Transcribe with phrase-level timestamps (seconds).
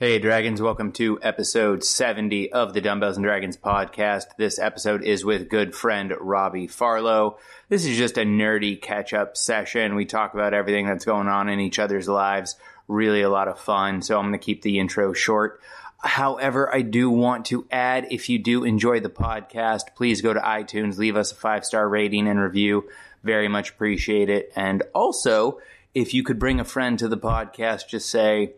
[0.00, 4.28] Hey, Dragons, welcome to episode 70 of the Dumbbells and Dragons podcast.
[4.38, 7.36] This episode is with good friend Robbie Farlow.
[7.68, 9.94] This is just a nerdy catch up session.
[9.94, 12.56] We talk about everything that's going on in each other's lives.
[12.88, 14.00] Really a lot of fun.
[14.00, 15.60] So I'm going to keep the intro short.
[15.98, 20.40] However, I do want to add if you do enjoy the podcast, please go to
[20.40, 22.88] iTunes, leave us a five star rating and review.
[23.22, 24.50] Very much appreciate it.
[24.56, 25.58] And also,
[25.92, 28.54] if you could bring a friend to the podcast, just say,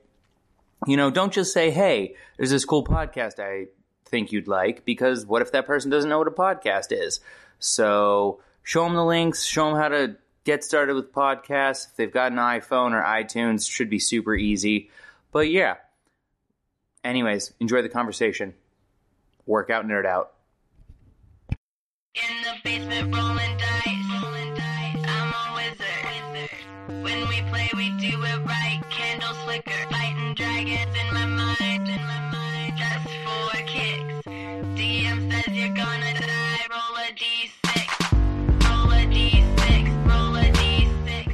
[0.86, 3.68] you know, don't just say, hey, there's this cool podcast I
[4.06, 7.20] think you'd like, because what if that person doesn't know what a podcast is?
[7.58, 11.88] So show them the links, show them how to get started with podcasts.
[11.88, 14.90] If they've got an iPhone or iTunes, should be super easy.
[15.30, 15.76] But yeah.
[17.04, 18.54] Anyways, enjoy the conversation.
[19.46, 20.32] Work out, nerd out.
[22.14, 24.22] In the basement rolling dice.
[24.22, 25.04] Rolling dice.
[25.08, 27.02] I'm a wizard.
[27.02, 28.82] When we play, we do it right.
[28.90, 30.01] Candles flicker.
[30.62, 31.88] Fighting in my mind.
[31.88, 32.74] In my mind.
[32.76, 34.28] Just for kicks.
[34.78, 36.66] DM says you're gonna die.
[36.70, 38.70] Roll a d6.
[38.70, 40.08] Roll a d6.
[40.08, 41.32] Roll a d6.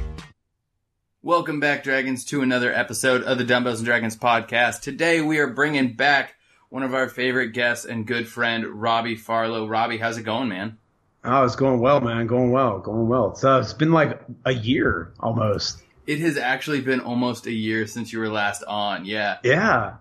[1.21, 4.81] Welcome back, Dragons, to another episode of the Dumbbells and Dragons podcast.
[4.81, 6.33] Today we are bringing back
[6.69, 9.67] one of our favorite guests and good friend, Robbie Farlow.
[9.67, 10.79] Robbie, how's it going, man?
[11.23, 12.25] Oh, it's going well, man.
[12.25, 13.33] Going well, going well.
[13.33, 15.83] It's, So it's been like a year almost.
[16.09, 19.05] It has actually been almost a year since you were last on.
[19.05, 19.37] Yeah.
[19.43, 19.97] Yeah.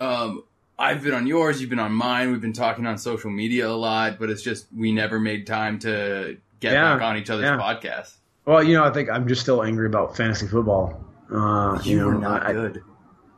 [0.00, 0.42] Um,
[0.76, 2.32] I've been on yours, you've been on mine.
[2.32, 5.78] We've been talking on social media a lot, but it's just we never made time
[5.78, 7.58] to get Yeah, back on each other's yeah.
[7.58, 8.14] podcasts.
[8.44, 11.00] Well, you know, I think I'm just still angry about fantasy football.
[11.32, 12.82] Uh, you, know, were not I, good.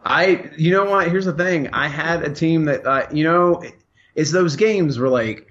[0.02, 1.08] I, you know what?
[1.10, 1.74] Here's the thing.
[1.74, 3.62] I had a team that, uh, you know,
[4.14, 5.46] it's those games where like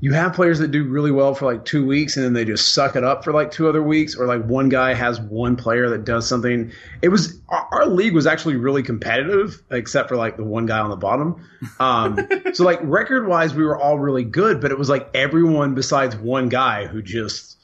[0.00, 2.74] you have players that do really well for like two weeks and then they just
[2.74, 5.88] suck it up for like two other weeks, or like one guy has one player
[5.88, 6.70] that does something.
[7.00, 10.80] It was our, our league was actually really competitive, except for like the one guy
[10.80, 11.48] on the bottom.
[11.80, 12.18] Um,
[12.52, 16.14] so like record wise, we were all really good, but it was like everyone besides
[16.14, 17.56] one guy who just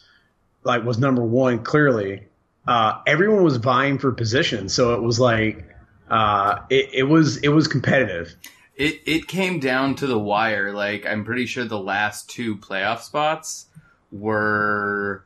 [0.64, 2.24] like was number one clearly.
[2.66, 5.66] Uh, everyone was vying for position, so it was like
[6.08, 8.34] uh, it, it was it was competitive.
[8.76, 10.72] It it came down to the wire.
[10.72, 13.66] Like I'm pretty sure the last two playoff spots
[14.10, 15.24] were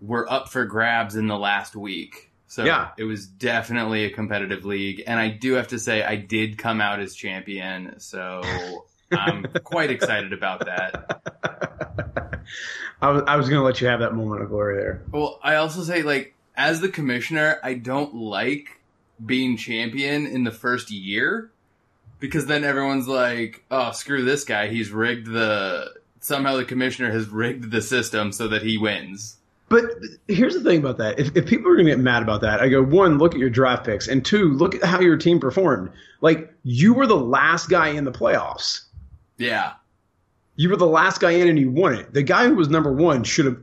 [0.00, 2.30] were up for grabs in the last week.
[2.46, 2.90] So Yeah.
[2.98, 5.02] it was definitely a competitive league.
[5.06, 8.42] And I do have to say I did come out as champion, so
[9.12, 11.22] I'm quite excited about that.
[13.00, 15.02] I was I was gonna let you have that moment of glory there.
[15.10, 18.80] Well, I also say like as the commissioner, I don't like
[19.24, 21.50] being champion in the first year
[22.24, 24.68] because then everyone's like, "Oh, screw this guy.
[24.68, 29.36] He's rigged the somehow the commissioner has rigged the system so that he wins."
[29.68, 29.84] But
[30.26, 32.70] here's the thing about that: if, if people are gonna get mad about that, I
[32.70, 35.90] go one, look at your draft picks, and two, look at how your team performed.
[36.22, 38.80] Like you were the last guy in the playoffs.
[39.36, 39.74] Yeah.
[40.56, 42.14] You were the last guy in and you won it.
[42.14, 43.58] The guy who was number one should have.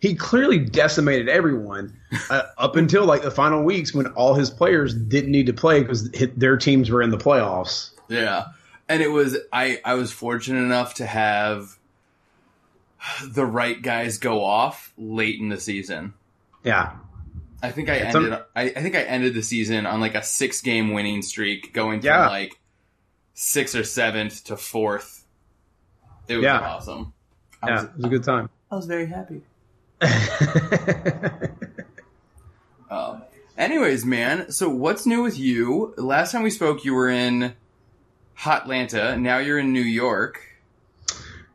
[0.00, 1.96] He clearly decimated everyone
[2.28, 5.80] uh, up until like the final weeks when all his players didn't need to play
[5.80, 7.91] because their teams were in the playoffs.
[8.12, 8.46] Yeah.
[8.88, 11.78] And it was I I was fortunate enough to have
[13.26, 16.14] the right guys go off late in the season.
[16.64, 16.92] Yeah,
[17.62, 18.32] I think I It's ended.
[18.34, 21.72] un- I, I think I ended the season on like a six game winning streak,
[21.72, 22.28] going from Yeah.
[22.28, 22.58] like
[23.34, 25.24] sixth or seventh to fourth.
[26.28, 26.60] It was Yeah.
[26.60, 27.12] awesome.
[27.62, 28.50] I yeah, was, it was a good time.
[28.70, 29.42] I was very happy.
[32.90, 33.22] Um,
[33.56, 34.50] anyways, man.
[34.52, 35.94] So what's new with you?
[35.96, 37.54] Last time we spoke, you were in
[38.38, 39.18] Hotlanta.
[39.18, 40.40] Now you're in New York.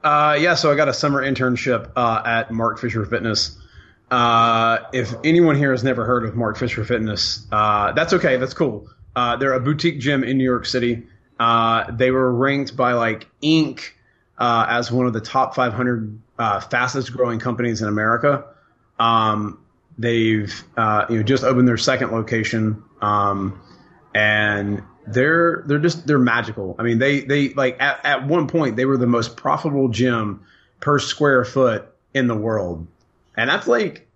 [0.03, 3.57] Uh, yeah, so I got a summer internship uh, at Mark Fisher Fitness.
[4.09, 8.37] Uh, if anyone here has never heard of Mark Fisher Fitness, uh, that's okay.
[8.37, 8.87] That's cool.
[9.15, 11.07] Uh, they're a boutique gym in New York City.
[11.39, 13.81] Uh, they were ranked by like Inc.
[14.37, 18.45] Uh, as one of the top 500 uh, fastest growing companies in America.
[18.99, 19.59] Um,
[19.97, 23.59] they've uh, you know just opened their second location, um,
[24.13, 26.75] and they're they're just they're magical.
[26.77, 30.41] I mean, they they like at, at one point they were the most profitable gym
[30.79, 32.85] per square foot in the world,
[33.35, 34.07] and that's like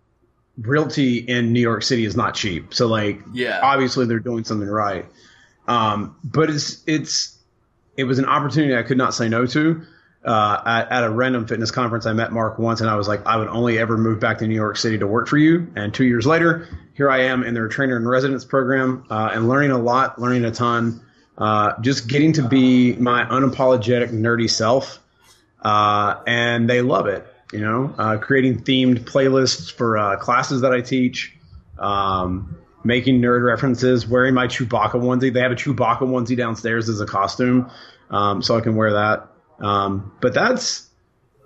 [0.57, 2.73] realty in New York City is not cheap.
[2.73, 3.59] So like Yeah.
[3.63, 5.05] obviously they're doing something right.
[5.67, 7.37] Um, but it's it's
[7.97, 9.81] it was an opportunity I could not say no to.
[10.23, 13.25] Uh, at, at a random fitness conference, I met Mark once, and I was like,
[13.25, 15.71] I would only ever move back to New York City to work for you.
[15.75, 19.50] And two years later, here I am in their trainer in residence program, uh, and
[19.50, 21.01] learning a lot, learning a ton,
[21.39, 25.00] uh, just getting to be my unapologetic nerdy self.
[25.59, 27.25] Uh, and they love it.
[27.51, 31.35] You know, uh, creating themed playlists for classes that I teach.
[31.79, 35.33] Um, making nerd references, wearing my Chewbacca onesie.
[35.33, 37.69] They have a Chewbacca onesie downstairs as a costume,
[38.09, 39.31] um, so I can wear that.
[39.61, 40.89] Um, but that's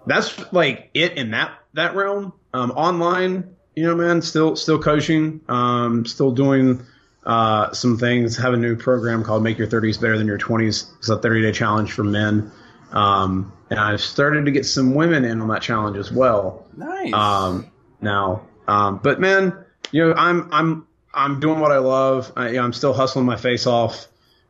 [0.07, 2.33] that's like it in that that realm.
[2.53, 6.81] Um, online, you know, man, still still coaching, um, still doing
[7.25, 8.37] uh, some things.
[8.37, 10.89] Have a new program called Make Your 30s Better Than Your 20s.
[10.99, 12.51] It's a 30 day challenge for men.
[12.91, 16.65] Um, and I've started to get some women in on that challenge as well.
[16.77, 17.13] Nice.
[17.13, 22.31] Um, now, um, but man, you know, I'm I'm I'm doing what I love.
[22.35, 24.07] I, you know, I'm still hustling my face off.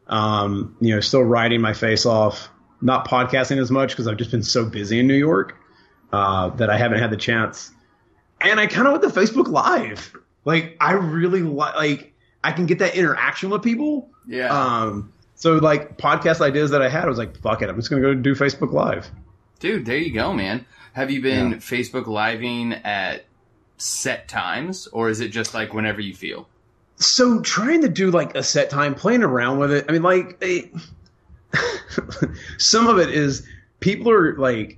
[0.07, 2.50] Um, you know, still riding my face off.
[2.86, 5.58] Not podcasting as much because I've just been so busy in New York
[6.14, 7.72] uh, that I haven't had the chance.
[8.40, 10.16] And I kind of with the Facebook Live,
[10.46, 14.10] like I really li- like I can get that interaction with people.
[14.28, 14.50] yeah.
[14.50, 17.90] Um, so like podcast ideas that I had, I was like, fuck it, I'm just
[17.90, 19.10] gonna go do Facebook Live.
[19.60, 20.66] Dude, there you go, man.
[20.94, 21.58] Have you been Yeah.
[21.58, 23.26] Facebook living at
[23.78, 26.48] set times, or is it just like whenever you feel?
[26.98, 30.38] so trying to do like a set time playing around with it i mean like
[30.40, 30.72] it,
[32.57, 33.48] some of it is
[33.80, 34.78] people are like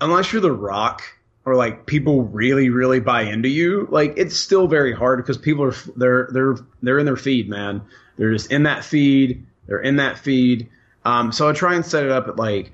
[0.00, 1.02] unless you're the rock
[1.44, 5.64] or like people really really buy into you like it's still very hard because people
[5.64, 7.82] are they're they're they're in their feed man.
[8.16, 9.46] They're just in that feed.
[9.66, 10.68] They're in that feed.
[11.04, 12.72] Um so i try and set it up at like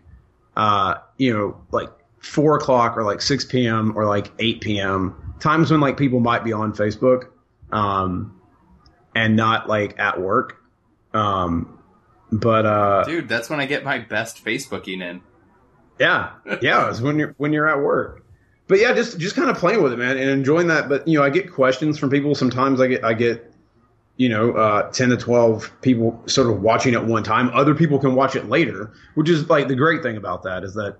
[0.56, 5.70] uh you know like four o'clock or like 6 p.m or like 8 p.m times
[5.70, 7.28] when like people might be on facebook
[7.70, 8.38] um
[9.18, 10.62] and not like at work.
[11.12, 11.77] Um
[12.30, 15.20] but uh Dude, that's when I get my best Facebooking in.
[15.98, 16.32] yeah,
[16.62, 18.24] yeah, it's when you're when you're at work.
[18.66, 20.88] But yeah, just just kind of playing with it, man, and enjoying that.
[20.88, 22.34] But you know, I get questions from people.
[22.34, 23.52] Sometimes I get I get
[24.16, 27.48] you know uh, ten to twelve people sort of watching at one time.
[27.54, 30.74] Other people can watch it later, which is like the great thing about that is
[30.74, 30.98] that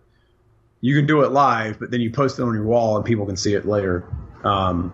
[0.81, 3.27] you can do it live, but then you post it on your wall and people
[3.27, 4.05] can see it later.
[4.45, 4.93] Um,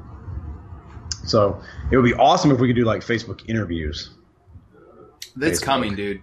[1.25, 1.61] so
[1.91, 4.11] it would be awesome if we could do like Facebook interviews.
[5.41, 5.65] It's Facebook.
[5.65, 6.21] coming, dude.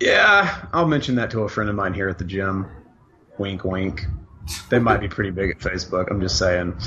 [0.00, 2.66] Yeah, I'll mention that to a friend of mine here at the gym.
[3.36, 4.06] Wink, wink.
[4.70, 6.06] They might be pretty big at Facebook.
[6.10, 6.78] I'm just saying.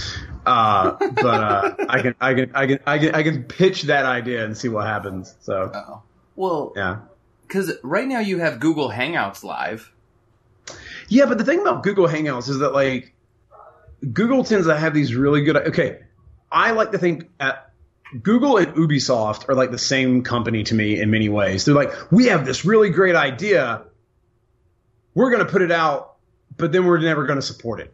[0.46, 4.06] Uh, but uh, I can, I can, I can, I can, I can pitch that
[4.06, 5.36] idea and see what happens.
[5.42, 6.02] So Oh.
[6.36, 7.00] Well, yeah,
[7.44, 9.92] because right now you have Google Hangouts live.
[11.10, 11.26] yeah.
[11.26, 13.14] But the thing about Google Hangouts is that like
[14.14, 15.58] Google tends to have these really good.
[15.58, 16.00] Okay,
[16.52, 17.71] I like to think at
[18.22, 21.66] Google and Ubisoft are like the same company to me in many ways.
[21.66, 23.84] They're like, we have this really great idea.
[25.14, 26.16] We're going to put it out,
[26.58, 27.94] but then we're never going to support it.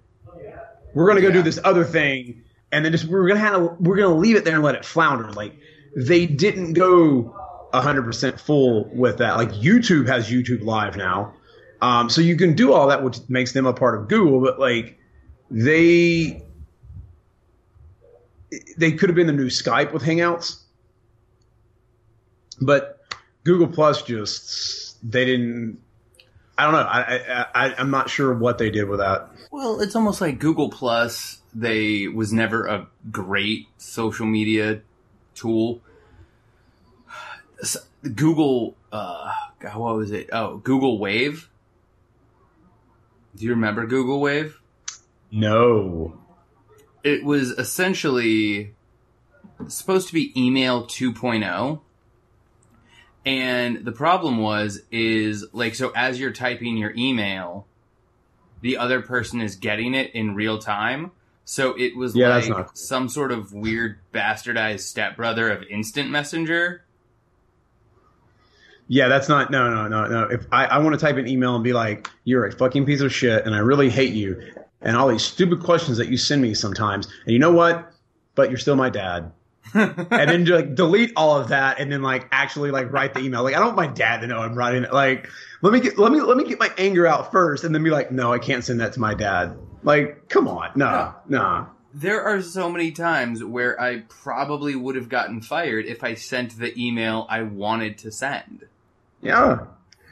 [0.93, 1.33] We're going to go Yeah.
[1.35, 4.35] do this other thing, and then just we're going to have we're going to leave
[4.35, 5.31] it there and let it flounder.
[5.31, 5.53] Like
[5.95, 7.35] they didn't go
[7.73, 9.37] 100% full with that.
[9.37, 11.33] Like YouTube has YouTube Live now,
[11.81, 14.41] um, so you can do all that, which makes them a part of Google.
[14.41, 14.97] But like
[15.51, 16.43] they
[18.77, 20.61] they could have been the new Skype with Hangouts,
[22.61, 23.01] but
[23.43, 25.79] Google Plus just they didn't.
[26.57, 26.79] I don't know.
[26.79, 29.29] I, I, I I'm not sure what they did with that.
[29.51, 31.41] Well, it's almost like Google Plus.
[31.53, 34.81] They was never a great social media
[35.35, 35.81] tool.
[38.15, 40.29] Google, uh, God, what was it?
[40.31, 41.49] Oh, Google Wave.
[43.35, 44.59] Do you remember Google Wave?
[45.31, 46.19] No.
[47.03, 48.73] It was essentially
[49.67, 51.81] supposed to be email 2.0.
[53.25, 57.67] And the problem was, is like, so as you're typing your email,
[58.61, 61.11] the other person is getting it in real time.
[61.43, 62.65] So it was Yeah, like cool.
[62.73, 66.83] some sort of weird bastardized stepbrother of instant messenger.
[68.89, 69.51] Yeah, that's not.
[69.51, 70.23] No, no, no, no.
[70.29, 73.01] If I, I want to type an email and be like, "You're a fucking piece
[73.01, 74.41] of shit," and I really hate you,
[74.87, 77.91] and all these stupid questions that you send me sometimes, and you know what?
[78.35, 79.33] But you're still my dad.
[79.73, 83.43] and then like delete all of that, and then like actually like write the email.
[83.43, 84.93] Like I don't want my dad to know I'm writing it.
[84.93, 85.29] Like
[85.61, 87.89] let me get let me let me get my anger out first, and then be
[87.89, 89.57] like, no, I can't send that to my dad.
[89.83, 91.67] Like, come on, no, no.
[91.93, 96.57] There are so many times where I probably would have gotten fired if I sent
[96.57, 98.67] the email I wanted to send.
[99.21, 99.65] Yeah.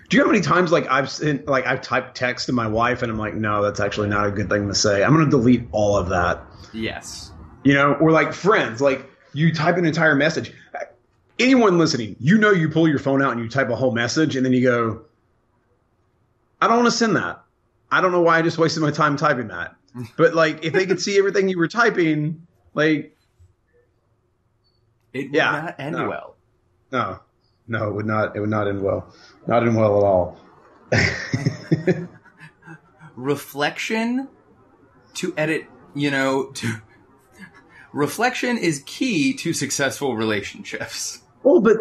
[0.07, 2.67] Do you know how many times like I've sent like I've typed text to my
[2.67, 5.03] wife and I'm like, no, that's actually not a good thing to say.
[5.03, 6.43] I'm gonna delete all of that.
[6.73, 7.31] Yes.
[7.63, 10.53] You know, or like friends, like you type an entire message.
[11.39, 14.35] Anyone listening, you know you pull your phone out and you type a whole message
[14.35, 15.01] and then you go,
[16.61, 17.43] I don't want to send that.
[17.91, 19.75] I don't know why I just wasted my time typing that.
[20.17, 23.17] But like if they could see everything you were typing, like
[25.13, 26.09] It would Yeah, not end no.
[26.09, 26.35] well.
[26.91, 27.19] no.
[27.67, 29.13] No, it would not it would not end well.
[29.47, 30.39] Not end well at all.
[33.15, 34.27] reflection
[35.15, 36.81] to edit, you know, to
[37.93, 41.21] reflection is key to successful relationships.
[41.43, 41.77] Well, but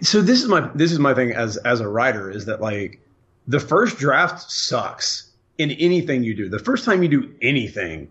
[0.00, 3.00] so this is my this is my thing as as a writer is that like
[3.46, 6.48] the first draft sucks in anything you do.
[6.48, 8.08] The first time you do anything,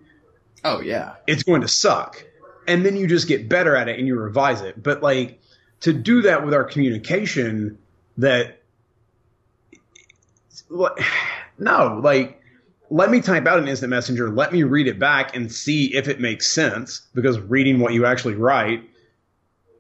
[0.64, 1.16] Oh yeah.
[1.28, 2.26] it's going to suck.
[2.68, 4.82] And then you just get better at it and you revise it.
[4.82, 5.41] But like
[5.82, 7.78] to do that with our communication
[8.18, 8.58] that
[11.60, 12.42] no, like
[12.90, 16.08] let me type out an instant messenger, let me read it back and see if
[16.08, 18.84] it makes sense because reading what you actually write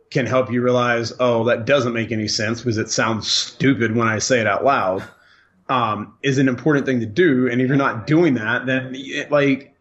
[0.09, 4.07] can help you realize, oh, that doesn't make any sense because it sounds stupid when
[4.07, 5.03] I say it out loud.
[5.69, 9.31] Um, is an important thing to do, and if you're not doing that, then it,
[9.31, 9.73] like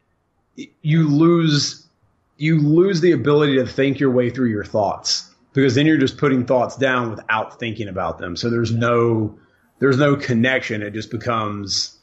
[0.82, 1.88] you lose
[2.36, 6.18] you lose the ability to think your way through your thoughts because then you're just
[6.18, 8.36] putting thoughts down without thinking about them.
[8.36, 9.38] So there's no
[9.78, 10.82] there's no connection.
[10.82, 11.98] It just becomes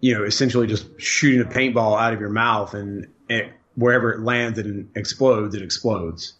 [0.00, 4.20] you know essentially just shooting a paintball out of your mouth and it, wherever it
[4.20, 6.34] lands and explodes, it explodes.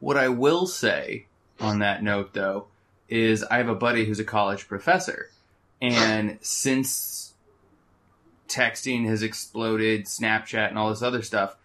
[0.00, 1.26] What I will say
[1.58, 2.66] on that note, though,
[3.08, 5.30] is I have a buddy who's a college professor,
[5.80, 7.34] and since
[8.48, 11.56] texting has exploded, Snapchat, and all this other stuff,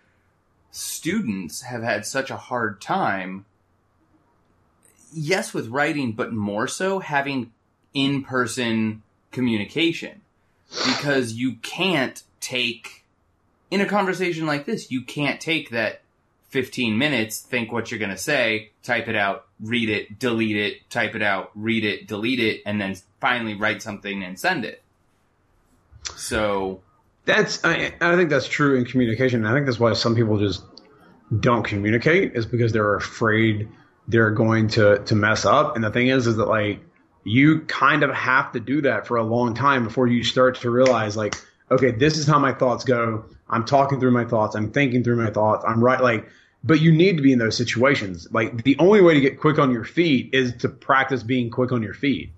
[0.72, 3.46] students have had such a hard time.
[5.14, 7.52] Yes, with writing, but more so having
[7.94, 9.02] in person
[9.32, 10.22] communication.
[10.86, 13.06] Because you can't take,
[13.72, 16.02] in a conversation like this, you can't take that
[16.50, 20.90] 15 minutes, think what you're going to say, type it out, read it, delete it,
[20.90, 24.82] type it out, read it, delete it, and then finally write something and send it.
[26.16, 26.82] So,
[27.26, 29.46] That's I, I think that's true in communication.
[29.46, 30.64] I think that's why some people just
[31.40, 33.70] don't communicate is because they're afraid
[34.10, 35.76] they're going to to mess up.
[35.76, 36.82] And the thing is, is that like
[37.24, 40.70] you kind of have to do that for a long time before you start to
[40.70, 41.36] realize like,
[41.70, 43.26] okay, this is how my thoughts go.
[43.48, 44.56] I'm talking through my thoughts.
[44.56, 45.64] I'm thinking through my thoughts.
[45.68, 46.02] I'm right.
[46.02, 46.28] Like,
[46.64, 48.28] but you need to be in those situations.
[48.32, 51.72] Like the only way to get quick on your feet is to practice being quick
[51.72, 52.32] on your feet.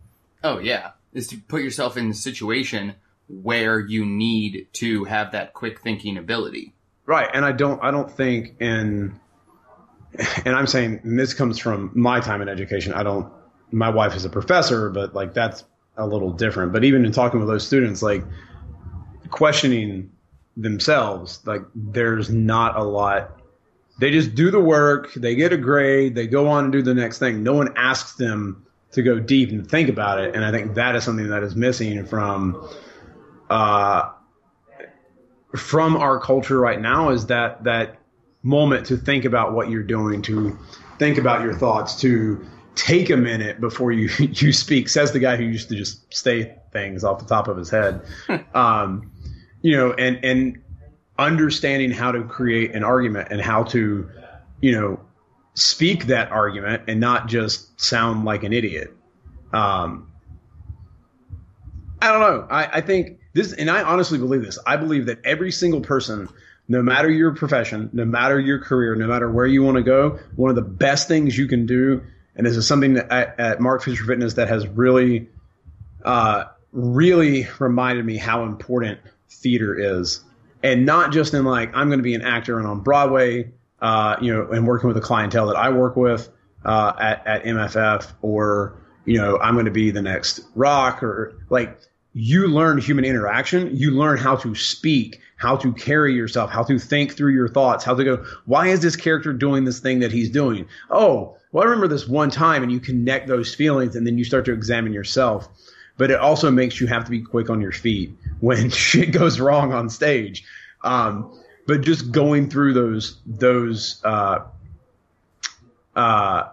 [0.44, 2.96] oh yeah, is to put yourself in a situation
[3.30, 6.74] where you need to have that quick thinking ability.
[7.06, 9.20] Right, and I don't I don't think in
[10.46, 12.94] and I'm saying this comes from my time in education.
[12.94, 13.32] I don't
[13.72, 15.64] my wife is a professor, but like that's
[15.98, 16.74] a little different.
[16.74, 18.24] But even in talking with those students, like
[19.30, 20.12] questioning
[20.58, 23.42] themselves, like there's not a lot
[24.02, 26.96] they just do the work, they get a grade, they go on and do the
[26.96, 27.44] next thing.
[27.44, 30.36] No one asks them to go deep and think about it.
[30.36, 32.68] And I think that is something that is missing from
[33.50, 34.10] uh
[35.56, 38.00] from our culture right now is that that
[38.44, 40.58] moment to think about what you're doing, to
[40.98, 42.46] think about your thoughts, to
[42.76, 44.90] take a minute before you you speak.
[44.90, 48.02] Says the guy who used to just say things off the top of his head.
[48.54, 49.12] um,
[49.62, 50.62] you know, and and
[51.18, 54.10] understanding how to create an argument and how to,
[54.60, 55.00] you know,
[55.54, 58.94] speak that argument and not just sound like an idiot.
[59.54, 60.12] Um,
[62.02, 62.48] I don't know.
[62.50, 64.58] I, I think this, and I honestly believe this.
[64.66, 66.28] I believe that every single person,
[66.72, 70.18] no matter your profession, no matter your career, no matter where you want to go,
[70.38, 72.02] one of the best things you can do,
[72.34, 75.28] and this is something that at, at Mark Fisher Fitness that has really,
[76.06, 79.00] uh, really reminded me how important
[79.30, 80.24] theater is,
[80.64, 83.52] and not just in like I'm going to be an actor and on Broadway,
[83.82, 86.30] uh, you know, and working with the clientele that I work with
[86.64, 91.36] uh, at at MFF, or you know, I'm going to be the next Rock, or
[91.50, 91.82] like
[92.14, 93.76] you learn human interaction.
[93.76, 97.86] You learn how to speak, how to carry yourself, how to think through your thoughts,
[97.86, 100.68] how to go, why is this character doing this thing that he's doing?
[100.90, 104.24] Oh, well, I remember this one time, and you connect those feelings, and then you
[104.24, 105.48] start to examine yourself.
[105.98, 109.40] But it also makes you have to be quick on your feet when shit goes
[109.40, 110.44] wrong on stage.
[110.84, 111.38] Um,
[111.68, 114.40] but just going through those those uh,
[115.96, 116.50] uh,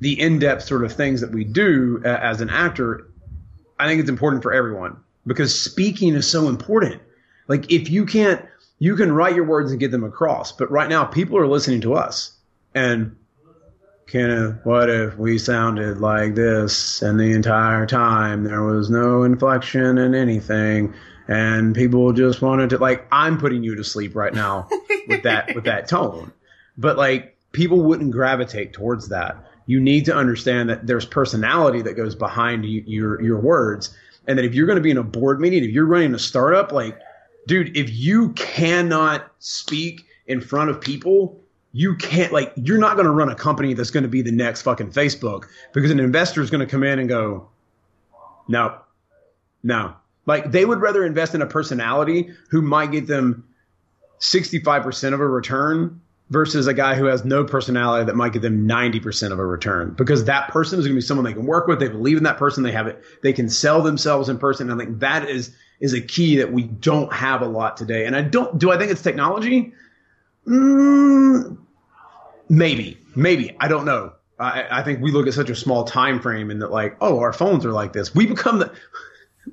[0.00, 3.07] the in-depth sort of things that we do as an actor
[3.78, 7.00] I think it's important for everyone because speaking is so important.
[7.46, 8.44] Like if you can't,
[8.78, 10.52] you can write your words and get them across.
[10.52, 12.32] But right now, people are listening to us.
[12.74, 13.16] And
[14.06, 19.98] Kenneth, what if we sounded like this and the entire time there was no inflection
[19.98, 20.94] in anything
[21.28, 24.68] and people just wanted to like I'm putting you to sleep right now
[25.08, 26.32] with that with that tone.
[26.78, 29.36] But like people wouldn't gravitate towards that
[29.68, 33.94] you need to understand that there's personality that goes behind you, your your words,
[34.26, 36.18] and that if you're going to be in a board meeting, if you're running a
[36.18, 36.98] startup, like,
[37.46, 41.38] dude, if you cannot speak in front of people,
[41.72, 44.32] you can't like you're not going to run a company that's going to be the
[44.32, 45.44] next fucking Facebook
[45.74, 47.50] because an investor is going to come in and go,
[48.48, 48.74] no,
[49.62, 49.94] no,
[50.24, 53.44] like they would rather invest in a personality who might get them
[54.20, 58.68] 65% of a return versus a guy who has no personality that might give them
[58.68, 61.66] 90% of a return because that person is going to be someone they can work
[61.66, 61.80] with.
[61.80, 62.62] They believe in that person.
[62.62, 63.02] They have it.
[63.22, 64.70] They can sell themselves in person.
[64.70, 68.04] And I think that is, is a key that we don't have a lot today.
[68.04, 69.72] And I don't, do I think it's technology?
[70.46, 71.56] Mm,
[72.48, 73.56] maybe, maybe.
[73.58, 74.12] I don't know.
[74.38, 77.20] I, I think we look at such a small time frame and that like, oh,
[77.20, 78.14] our phones are like this.
[78.14, 78.72] We become the,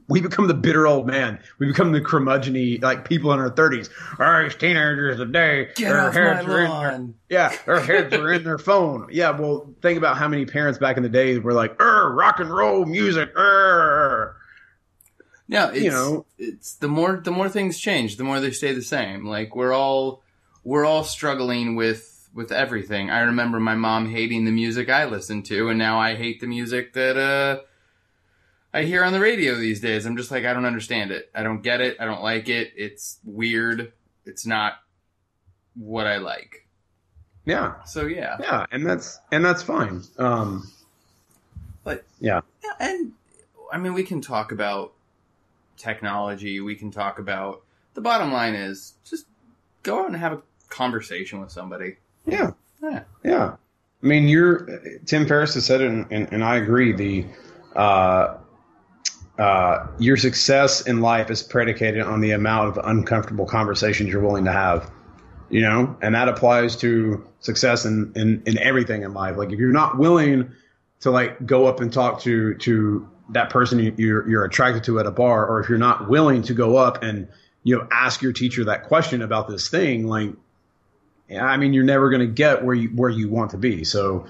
[0.08, 1.40] we become the bitter old man.
[1.60, 3.90] We become the curmudgeony like people in our thirties.
[4.20, 8.44] All these teenagers today, Get their heads are in their, yeah, their heads are in
[8.44, 9.08] their phone.
[9.12, 12.40] Yeah, well, think about how many parents back in the day were like, "Er, rock
[12.40, 14.36] and roll music." Er.
[15.48, 16.26] No, it's, You know.
[16.38, 19.26] it's the more the more things change, the more they stay the same.
[19.26, 20.24] Like we're all
[20.64, 23.10] we're all struggling with with everything.
[23.10, 26.48] I remember my mom hating the music I listened to, and now I hate the
[26.48, 27.62] music that uh
[28.76, 30.06] I hear on the radio these days.
[30.06, 31.30] I'm just like I don't understand it.
[31.34, 31.96] I don't get it.
[32.00, 32.74] I don't like it.
[32.76, 33.94] It's weird.
[34.26, 34.74] It's not
[35.76, 36.68] what I like.
[37.46, 38.38] Yeah, So yeah.
[38.40, 40.02] yeah, and that's and that's fine.
[40.18, 40.70] Um,
[41.84, 43.12] But yeah, Yeah, and
[43.72, 44.94] I mean, we can talk about
[45.78, 46.60] technology.
[46.60, 47.62] We can talk about
[47.94, 49.26] the bottom line is just
[49.84, 51.98] go out and have a conversation with somebody.
[52.26, 52.52] yeah,
[52.82, 53.04] Yeah.
[53.24, 53.56] yeah.
[54.04, 54.68] I mean, you're
[55.06, 56.92] Tim Ferriss has said it, and, and, and I agree.
[56.92, 57.26] The
[57.76, 58.38] uh,
[59.38, 64.46] uh, your success in life is predicated on the amount of uncomfortable conversations you're willing
[64.46, 64.90] to have.
[65.50, 69.38] You know, and that applies to success in, in, in everything in life.
[69.38, 70.52] Like if you're not willing
[71.02, 75.00] to like go up and talk to to that person you, you're you're attracted to
[75.00, 77.28] at a bar, or if you're not willing to go up and
[77.64, 80.34] you know ask your teacher that question about this thing, like
[81.32, 83.84] I mean, you're never going to get where you where you want to be.
[83.84, 84.28] So,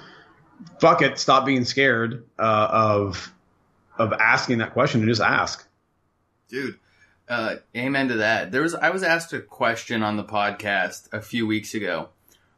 [0.80, 1.20] fuck it.
[1.20, 3.34] Stop being scared uh, of
[3.98, 5.68] of asking that question and just ask.
[6.50, 6.80] Dude,
[7.28, 8.52] uh, amen to that.
[8.52, 12.10] There was I was asked a question on the podcast a few weeks ago,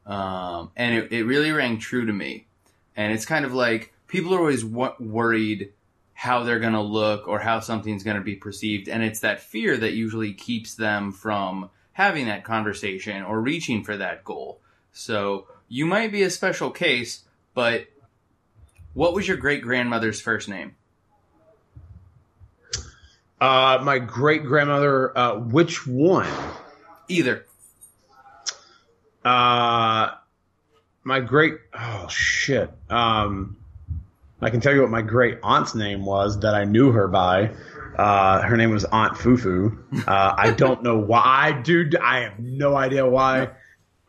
[0.06, 2.48] um, and it, it really rang true to me.
[2.96, 5.74] And it's kind of like people are always worried
[6.14, 9.40] how they're going to look or how something's going to be perceived, and it's that
[9.40, 14.60] fear that usually keeps them from having that conversation or reaching for that goal.
[14.92, 17.24] So you might be a special case,
[17.54, 17.88] but
[18.94, 20.76] what was your great grandmother's first name?
[23.40, 26.28] Uh, my great grandmother, uh, which one?
[27.08, 27.46] Either.
[29.24, 30.12] Uh,
[31.04, 32.72] my great oh shit.
[32.90, 33.58] Um,
[34.42, 37.52] I can tell you what my great aunt's name was that I knew her by.
[37.98, 39.78] Uh, her name was Aunt Fufu.
[40.08, 41.96] Uh, I don't know why, dude.
[41.96, 43.50] I have no idea why.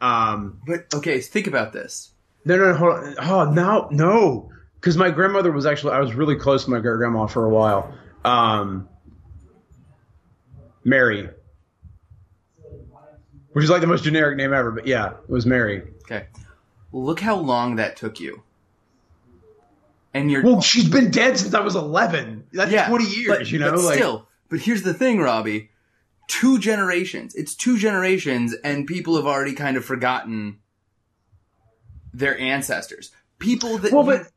[0.01, 2.11] Um, But okay, think about this.
[2.45, 3.14] No, no, hold on.
[3.21, 4.53] Oh, no, no.
[4.75, 7.49] Because my grandmother was actually, I was really close to my great grandma for a
[7.51, 7.93] while.
[8.25, 8.88] Um,
[10.88, 11.29] Mary.
[13.53, 15.83] Which is like the most generic name ever, but yeah, it was Mary.
[16.03, 16.27] Okay.
[16.92, 18.42] Look how long that took you.
[20.14, 22.44] And you're Well, she's been dead since I was 11.
[22.53, 23.72] That's yeah, 20 years, but, you know?
[23.72, 25.70] But like, still, but here's the thing, Robbie.
[26.29, 27.35] Two generations.
[27.35, 30.59] It's two generations, and people have already kind of forgotten
[32.12, 33.11] their ancestors.
[33.38, 34.33] People that Well, you, but-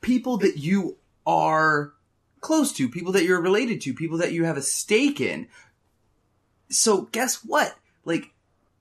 [0.00, 1.92] people that you are
[2.40, 5.48] close to, people that you're related to, people that you have a stake in.
[6.70, 7.74] So guess what?
[8.04, 8.30] Like,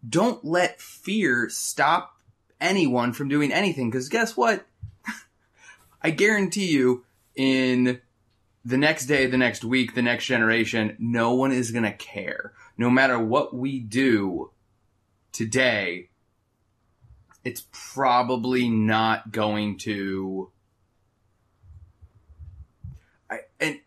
[0.07, 2.19] don't let fear stop
[2.61, 3.89] anyone from doing anything.
[3.89, 4.65] Because guess what?
[6.01, 7.99] I guarantee you, in
[8.65, 12.53] the next day, the next week, the next generation, no one is going to care.
[12.77, 14.51] No matter what we do
[15.31, 16.09] today,
[17.43, 20.51] it's probably not going to.
[23.29, 23.79] I, and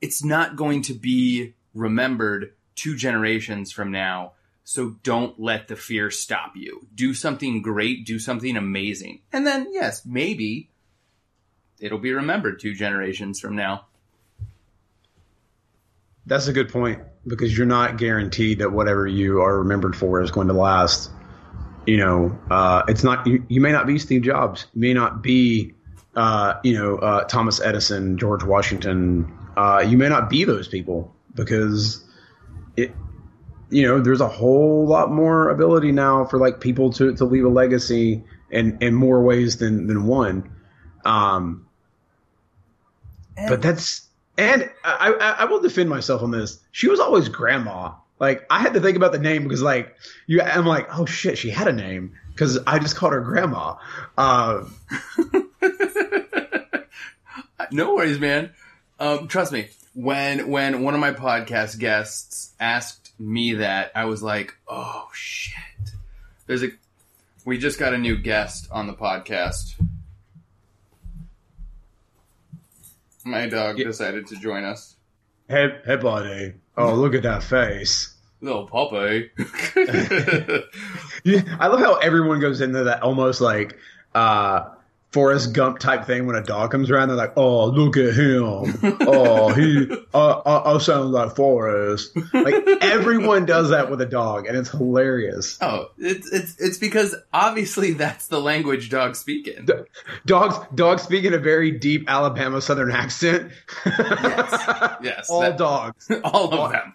[0.00, 4.32] it's not going to be remembered two generations from now.
[4.64, 6.86] So don't let the fear stop you.
[6.94, 9.22] Do something great, do something amazing.
[9.32, 10.70] And then, yes, maybe
[11.80, 13.86] it'll be remembered two generations from now.
[16.26, 20.30] That's a good point because you're not guaranteed that whatever you are remembered for is
[20.30, 21.10] going to last.
[21.86, 23.26] You know, uh, it's not.
[23.26, 24.66] You, you may not be Steve Jobs.
[24.74, 25.72] You may not be,
[26.14, 29.32] uh, you know, uh, Thomas Edison, George Washington.
[29.56, 32.04] Uh, you may not be those people because
[32.78, 32.92] it.
[33.70, 37.44] You know, there's a whole lot more ability now for like people to, to leave
[37.44, 40.50] a legacy in, in more ways than than one.
[41.04, 41.66] Um,
[43.36, 46.60] but that's and I, I I will defend myself on this.
[46.72, 47.92] She was always grandma.
[48.18, 49.94] Like I had to think about the name because like
[50.26, 53.76] you, I'm like, oh shit, she had a name because I just called her grandma.
[54.16, 54.64] Uh,
[57.70, 58.50] no worries, man.
[58.98, 59.68] Um, trust me.
[60.00, 65.90] When when one of my podcast guests asked me that, I was like, "Oh shit!"
[66.46, 66.68] There's a
[67.44, 69.74] We just got a new guest on the podcast.
[73.24, 73.86] My dog Yeah.
[73.86, 74.94] decided to join us.
[75.48, 76.54] Hey, hey, buddy.
[76.76, 78.14] Oh, look at that face.
[78.40, 79.30] Little puppy.
[81.24, 83.76] Yeah, I love how everyone goes into that almost like
[84.14, 84.66] uh
[85.10, 87.08] Forrest Gump type thing when a dog comes around.
[87.08, 88.96] They're like, "Oh, look at him!
[89.10, 94.46] Oh, he, uh, I, I sound like Forrest." Like everyone does that with a dog,
[94.46, 95.56] and it's hilarious.
[95.62, 99.66] oh, it's it's it's because obviously that's the language dogs speak in.
[100.26, 103.50] Dogs, dogs speak in a very deep Alabama Southern accent.
[103.86, 106.94] Yes, yes, all that- dogs, all of them.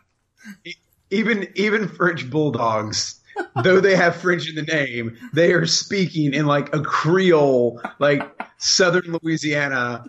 [1.09, 3.19] even even French bulldogs,
[3.63, 8.23] though they have French in the name, they are speaking in like a Creole, like
[8.57, 10.05] Southern Louisiana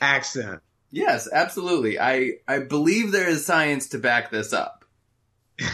[0.00, 0.60] accent.
[0.90, 1.98] Yes, absolutely.
[1.98, 4.84] I I believe there is science to back this up.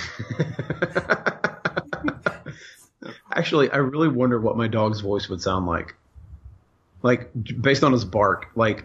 [3.32, 5.94] Actually, I really wonder what my dog's voice would sound like.
[7.02, 8.84] Like based on his bark, like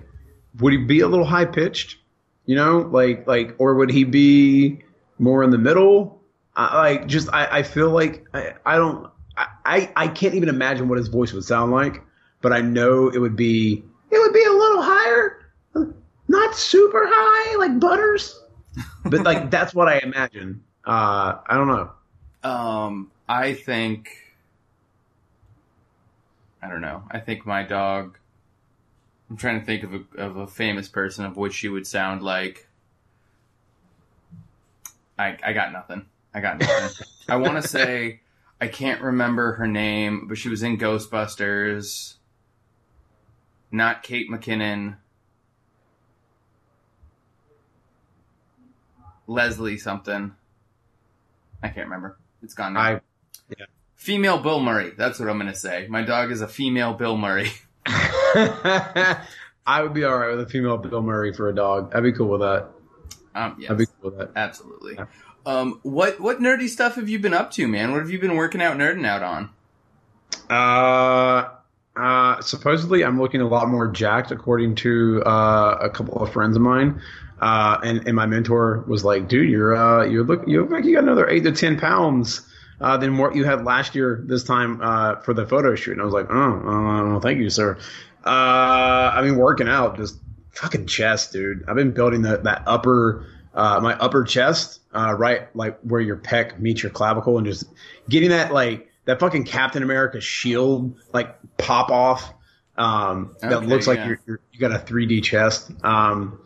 [0.59, 1.97] would he be a little high pitched?
[2.45, 4.83] You know, like like or would he be
[5.19, 6.22] more in the middle?
[6.55, 10.49] I, like just I, I feel like I, I don't I, I I can't even
[10.49, 12.01] imagine what his voice would sound like,
[12.41, 15.51] but I know it would be it would be a little higher,
[16.27, 18.39] not super high like Butters,
[19.05, 20.63] but like that's what I imagine.
[20.85, 21.91] Uh, I don't know.
[22.43, 24.09] Um, I think
[26.61, 27.03] I don't know.
[27.09, 28.17] I think my dog.
[29.29, 32.21] I'm trying to think of a of a famous person of which she would sound
[32.21, 32.67] like.
[35.17, 36.05] I I got nothing.
[36.33, 37.05] I got nothing.
[37.29, 38.21] I want to say
[38.59, 42.15] I can't remember her name, but she was in Ghostbusters.
[43.71, 44.97] Not Kate McKinnon.
[49.27, 50.33] Leslie something.
[51.61, 52.17] I can't remember.
[52.41, 52.79] It's gone now.
[52.81, 53.01] I
[53.95, 54.91] Female Bill Murray.
[54.97, 55.87] That's what I'm going to say.
[55.89, 57.51] My dog is a female Bill Murray.
[57.85, 61.95] I would be all right with a female Bill Murray for a dog.
[61.95, 62.67] I'd be cool with that.
[63.33, 64.31] Um, yes, I'd be cool with that.
[64.35, 64.95] absolutely.
[64.95, 65.05] Yeah.
[65.45, 67.91] Um, what what nerdy stuff have you been up to, man?
[67.91, 69.49] What have you been working out, nerding out on?
[70.49, 71.49] Uh,
[71.99, 76.55] uh, supposedly, I'm looking a lot more jacked, according to uh, a couple of friends
[76.55, 77.01] of mine.
[77.41, 80.85] Uh, and, and my mentor was like, "Dude, you're uh, you look you look like
[80.85, 82.41] you got another eight to ten pounds
[82.79, 86.01] uh, than what you had last year this time uh, for the photo shoot." And
[86.01, 87.77] I was like, "Oh, uh, thank you, sir."
[88.25, 90.17] Uh, I mean, working out, just
[90.51, 91.65] fucking chest, dude.
[91.67, 96.17] I've been building that that upper uh, my upper chest, uh, right like where your
[96.17, 97.65] pec meets your clavicle, and just
[98.09, 102.33] getting that like that fucking Captain America shield like pop off.
[102.77, 104.07] Um, that Okay, looks like yeah.
[104.07, 105.71] you're, you're you got a 3D chest.
[105.83, 106.39] Um,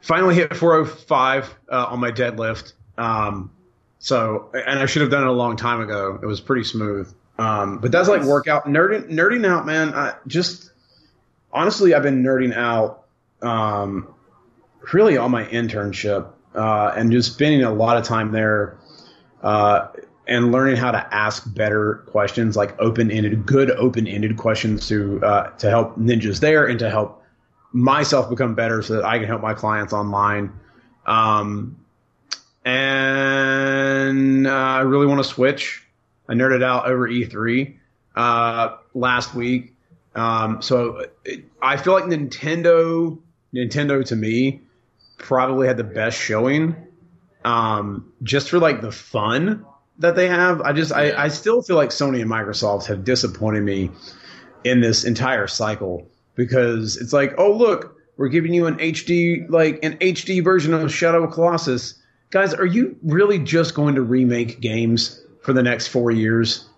[0.00, 2.74] finally hit 405 uh, on my deadlift.
[2.96, 3.50] Um,
[3.98, 6.18] so and I should have done it a long time ago.
[6.22, 7.12] It was pretty smooth.
[7.38, 9.92] Um, but that's like workout nerding nerding out, man.
[9.94, 10.70] I just
[11.52, 13.04] honestly, I've been nerding out
[13.42, 14.14] um,
[14.92, 18.78] really on my internship uh, and just spending a lot of time there
[19.42, 19.88] uh,
[20.26, 25.24] and learning how to ask better questions, like open ended, good open ended questions to
[25.24, 27.22] uh, to help ninjas there and to help
[27.72, 30.52] myself become better so that I can help my clients online.
[31.04, 31.76] Um,
[32.64, 35.84] and uh, I really want to switch.
[36.28, 37.76] I nerded out over E3
[38.16, 39.74] uh, last week.
[40.16, 43.16] Um, so it, I feel like Nintendo,
[43.54, 44.62] Nintendo to me,
[45.18, 46.76] probably had the best showing.
[47.44, 49.64] Um, just for like the fun
[49.98, 50.60] that they have.
[50.60, 50.92] I just.
[50.92, 53.90] I, I still feel like Sony and Microsoft have disappointed me
[54.64, 59.78] in this entire cycle because it's like, oh look, we're giving you an HD, like
[59.82, 61.94] an HD version of Shadow of Colossus.
[62.30, 66.68] Guys, are you really just going to remake games for the next four years?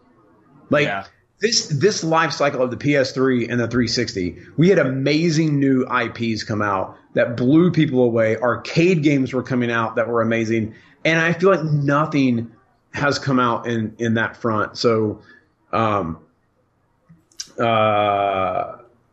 [0.70, 1.06] Like yeah,
[1.40, 6.42] this this life cycle of the PS3 and the 360, we had amazing new IPs
[6.44, 8.36] come out that blew people away.
[8.36, 10.74] Arcade games were coming out that were amazing,
[11.04, 12.50] and I feel like nothing
[12.92, 14.76] has come out in in that front.
[14.78, 15.22] So,
[15.72, 16.18] um,
[17.58, 17.62] uh,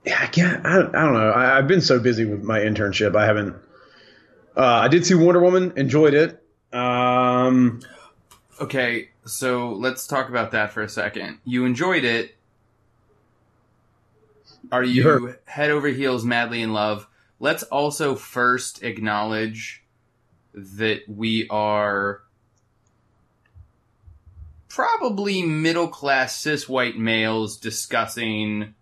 [0.08, 0.66] I can't.
[0.66, 1.30] I, don't- I don't know.
[1.32, 3.56] I, I've been so busy with my internship, I haven't.
[4.58, 6.42] Uh, I did see Wonder Woman, enjoyed it.
[6.74, 7.82] Um,
[8.60, 11.39] Okay, so let's talk about that for a second.
[11.44, 12.36] You enjoyed it.
[14.72, 17.08] Are you head over heels madly in love?
[17.39, 19.84] Let's also first acknowledge
[20.54, 22.22] that we are
[24.70, 28.74] probably middle class cis white males discussing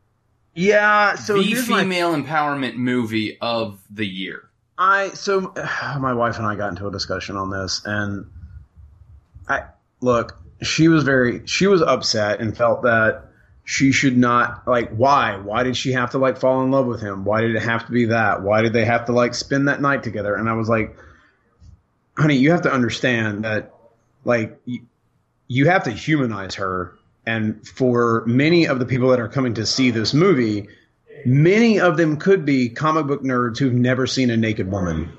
[0.56, 1.16] yeah.
[1.16, 4.50] So the here's my female empowerment movie of the year.
[4.78, 5.54] I so
[6.00, 8.30] my wife and I got into a discussion on this, and
[9.48, 9.64] I
[10.02, 10.38] look.
[10.62, 13.26] she was very she was upset and felt that
[13.66, 15.38] she should not like why?
[15.38, 17.24] Why did she have to like fall in love with him?
[17.26, 18.42] Why did it have to be that?
[18.42, 20.36] Why did they have to like spend that night together?
[20.36, 20.96] And i was like
[22.18, 23.74] honey you have to understand that
[24.26, 24.82] like you,
[25.48, 26.96] you have to humanize her.
[27.26, 30.68] And for many of the people that are coming to see this movie
[31.26, 35.12] many of them could be comic book nerds who've never seen a naked woman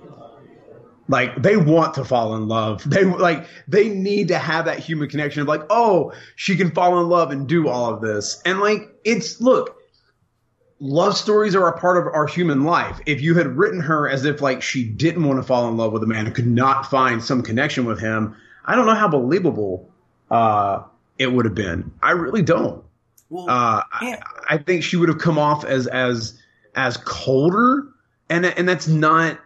[1.09, 2.89] like they want to fall in love.
[2.89, 7.01] They like they need to have that human connection of like, oh, she can fall
[7.01, 8.41] in love and do all of this.
[8.45, 9.77] And like it's look,
[10.79, 13.01] love stories are a part of our human life.
[13.07, 15.93] If you had written her as if like she didn't want to fall in love
[15.93, 19.09] with a man and could not find some connection with him, I don't know how
[19.09, 19.91] believable
[20.31, 20.83] uh,
[21.19, 21.93] it would have been.
[22.03, 22.83] I really don't.
[23.29, 23.83] Well, Uh.
[23.93, 26.39] I, I think she would have come off as as
[26.75, 27.87] as colder,
[28.29, 29.39] and and that's not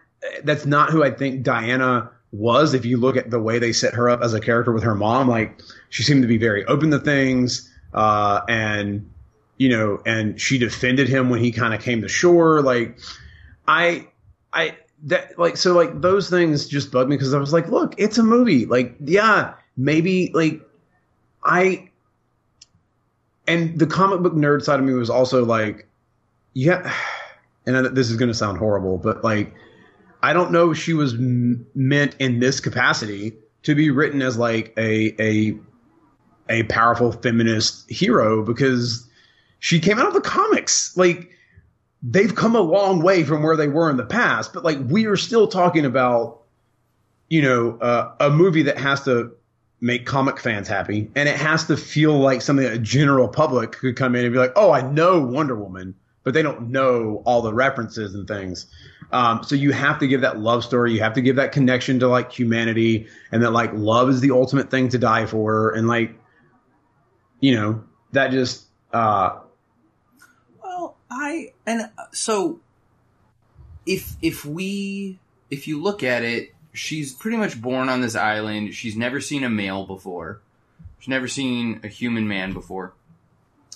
[0.43, 2.73] that's not who I think Diana was.
[2.73, 4.95] If you look at the way they set her up as a character with her
[4.95, 9.09] mom, like she seemed to be very open to things, uh, and
[9.57, 12.61] you know, and she defended him when he kind of came to shore.
[12.61, 12.97] Like
[13.67, 14.07] I,
[14.53, 17.95] I that like so like those things just bugged me because I was like, look,
[17.97, 18.65] it's a movie.
[18.65, 20.61] Like yeah, maybe like
[21.43, 21.89] I
[23.49, 25.87] and the comic book nerd side of me was also like,
[26.53, 26.93] yeah,
[27.65, 29.53] and this is going to sound horrible, but like,
[30.21, 34.37] I don't know if she was m- meant in this capacity to be written as
[34.37, 35.57] like a a
[36.49, 39.07] a powerful feminist hero because
[39.59, 40.95] she came out of the comics.
[40.97, 41.29] Like
[42.01, 45.05] they've come a long way from where they were in the past but like we
[45.05, 46.41] are still talking about
[47.29, 49.31] you know uh, a movie that has to
[49.81, 53.73] make comic fans happy and it has to feel like something that a general public
[53.73, 55.93] could come in and be like oh i know wonder woman
[56.29, 58.67] but they don't know all the references and things
[59.11, 61.99] um, so you have to give that love story you have to give that connection
[61.99, 65.87] to like humanity and that like love is the ultimate thing to die for and
[65.87, 66.13] like
[67.39, 69.39] you know that just uh
[70.63, 72.59] Well, I and uh, so
[73.85, 78.75] if if we if you look at it, she's pretty much born on this island.
[78.75, 80.41] She's never seen a male before.
[80.99, 82.93] She's never seen a human man before.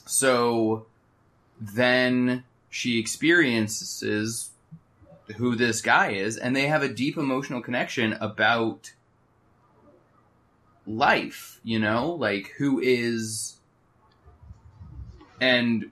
[0.06, 0.86] So
[1.60, 4.50] then she experiences
[5.38, 8.92] who this guy is and they have a deep emotional connection about
[10.86, 13.56] life, you know, like who is
[15.39, 15.92] and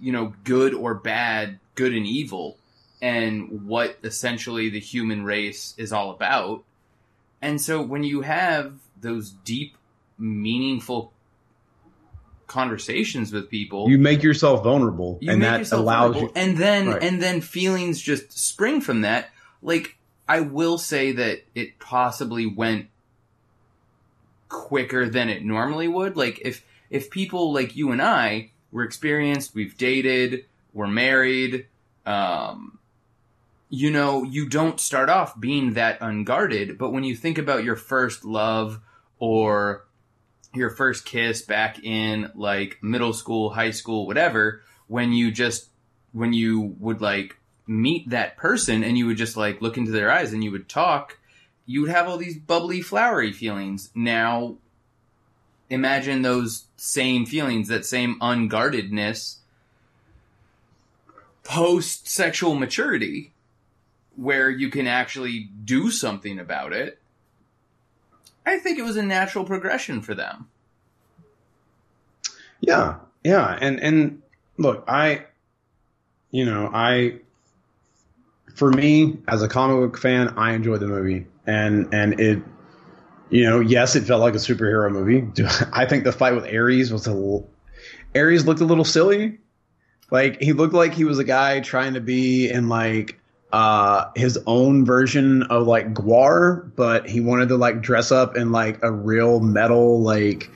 [0.00, 2.56] you know good or bad, good and evil
[3.00, 6.64] and what essentially the human race is all about.
[7.40, 9.76] And so when you have those deep
[10.18, 11.12] meaningful
[12.48, 16.56] conversations with people, you make yourself vulnerable you and that yourself allows vulnerable, you and
[16.58, 17.02] then Right.
[17.02, 19.30] and then feelings just spring from that.
[19.62, 19.94] Like
[20.28, 22.88] i will say that it possibly went
[24.48, 26.16] quicker than it normally would.
[26.16, 31.66] Like if if people like you and i were experienced we've dated we're married
[32.06, 32.78] um
[33.70, 37.76] you know you don't start off being that unguarded but when you think about your
[37.76, 38.80] first love
[39.18, 39.84] or
[40.54, 45.68] your first kiss back in like middle school, high school, whatever, when you just
[46.12, 50.10] when you would like meet that person and you would just like look into their
[50.10, 51.18] eyes and you would talk,
[51.66, 53.90] you would have all these bubbly, flowery feelings.
[53.94, 54.56] Now
[55.68, 59.36] imagine those same feelings, that same unguardedness
[61.44, 63.32] post sexual maturity
[64.16, 67.00] where you can actually do something about it.
[68.48, 70.48] I think it was a natural progression for them.
[72.60, 74.22] Yeah, yeah, and and
[74.56, 75.26] look, I,
[76.30, 77.20] you know, I,
[78.54, 82.42] for me as a comic book fan, I enjoyed the movie, and and it,
[83.28, 85.30] you know, yes, it felt like a superhero movie.
[85.72, 87.42] I think the fight with Ares was a,
[88.18, 89.40] Ares looked a little silly,
[90.10, 93.20] like he looked like he was a guy trying to be in like
[93.52, 98.52] uh his own version of like Gwar, but he wanted to like dress up in
[98.52, 100.50] like a real metal like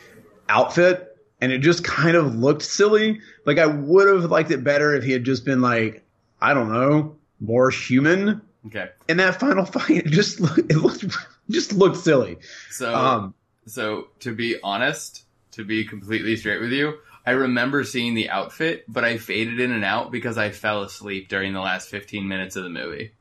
[0.49, 3.21] outfit and it just kind of looked silly.
[3.45, 6.05] Like I would have liked it better if he had just been like,
[6.41, 8.41] I don't know, more human.
[8.67, 8.89] Okay.
[9.09, 11.05] In that final fight, it just looked, it looked
[11.51, 12.39] just looked silly.
[12.71, 13.35] So Um,
[13.67, 18.85] so to be honest, to be completely straight with you, I remember seeing the outfit,
[18.89, 22.57] but I faded in and out because I fell asleep during the last 15 minutes
[22.57, 23.13] of the movie.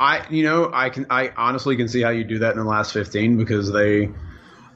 [0.00, 2.64] I, you know, I can, I honestly can see how you do that in the
[2.64, 4.10] last fifteen because they,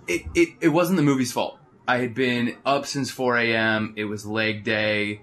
[0.08, 1.58] It it, it wasn't the movie's fault.
[1.86, 3.94] I had been up since 4 a.m.
[3.96, 5.22] It was leg day.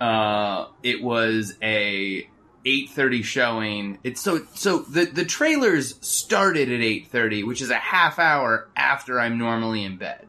[0.00, 2.28] Uh, it was a
[2.64, 3.98] eight thirty showing.
[4.02, 8.68] It's so so the the trailers started at eight thirty, which is a half hour
[8.74, 10.26] after I'm normally in bed.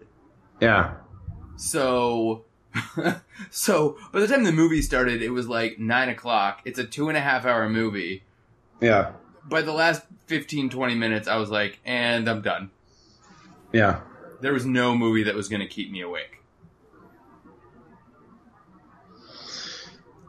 [0.59, 0.95] Yeah.
[1.61, 2.43] So,
[3.51, 6.61] so by the time the movie started, it was like nine o'clock.
[6.65, 8.23] It's a two and a half hour movie.
[8.81, 9.11] Yeah.
[9.47, 12.71] By the last 15, 20 minutes, I was like, and I'm done.
[13.71, 13.99] Yeah.
[14.41, 16.39] There was no movie that was going to keep me awake.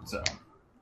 [0.05, 0.23] So,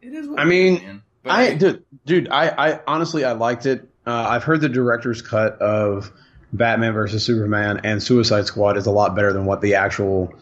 [0.03, 0.27] it is.
[0.27, 1.03] What I mean.
[1.23, 3.89] But I dude, dude I, I honestly I liked it.
[4.05, 6.11] Uh, I've heard the director's cut of
[6.53, 10.35] Batman versus Superman and Suicide Squad is a lot better than what the actual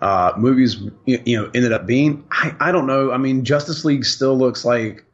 [0.00, 2.24] uh, movies you, know ended up being.
[2.30, 3.12] I, I don't know.
[3.12, 5.04] I mean, Justice League still looks like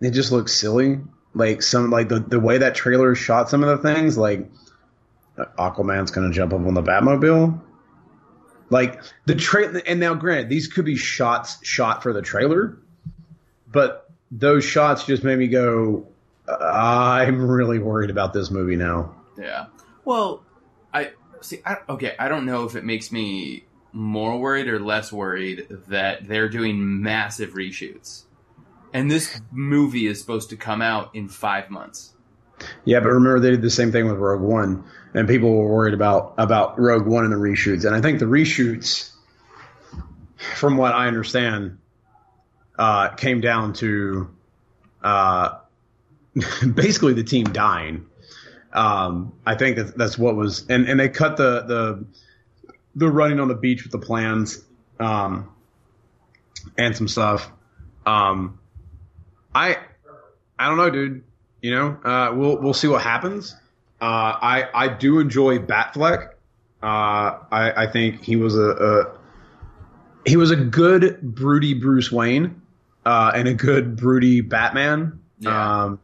[0.00, 1.00] it just looks silly.
[1.34, 4.48] Like some like the the way that trailer shot some of the things like
[5.36, 7.60] Aquaman's gonna jump up on the Batmobile.
[8.70, 12.78] Like the trailer, and now granted, these could be shots shot for the trailer,
[13.66, 16.06] but those shots just made me go,
[16.48, 19.14] I'm really worried about this movie now.
[19.38, 19.66] Yeah.
[20.04, 20.44] Well,
[20.92, 21.60] I see.
[21.64, 26.26] I, okay, I don't know if it makes me more worried or less worried that
[26.26, 28.24] they're doing massive reshoots,
[28.92, 32.14] and this movie is supposed to come out in five months.
[32.84, 34.84] Yeah, but remember they did the same thing with Rogue One,
[35.14, 37.84] and people were worried about about Rogue One and the reshoots.
[37.84, 39.12] And I think the reshoots,
[40.56, 41.78] from what I understand,
[42.78, 44.30] uh, came down to
[45.02, 45.58] uh,
[46.74, 48.06] basically the team dying.
[48.72, 52.04] Um, I think that that's what was, and, and they cut the the
[52.94, 54.62] the running on the beach with the plans,
[55.00, 55.50] um,
[56.76, 57.50] and some stuff.
[58.04, 58.58] Um,
[59.54, 59.78] I
[60.58, 61.24] I don't know, dude.
[61.62, 63.54] You know, uh, we'll we'll see what happens.
[64.00, 66.28] Uh, I I do enjoy Batfleck.
[66.82, 69.18] Uh, I I think he was a, a
[70.28, 72.60] he was a good broody Bruce Wayne
[73.04, 75.20] uh, and a good broody Batman.
[75.38, 75.84] Yeah.
[75.84, 76.00] Um,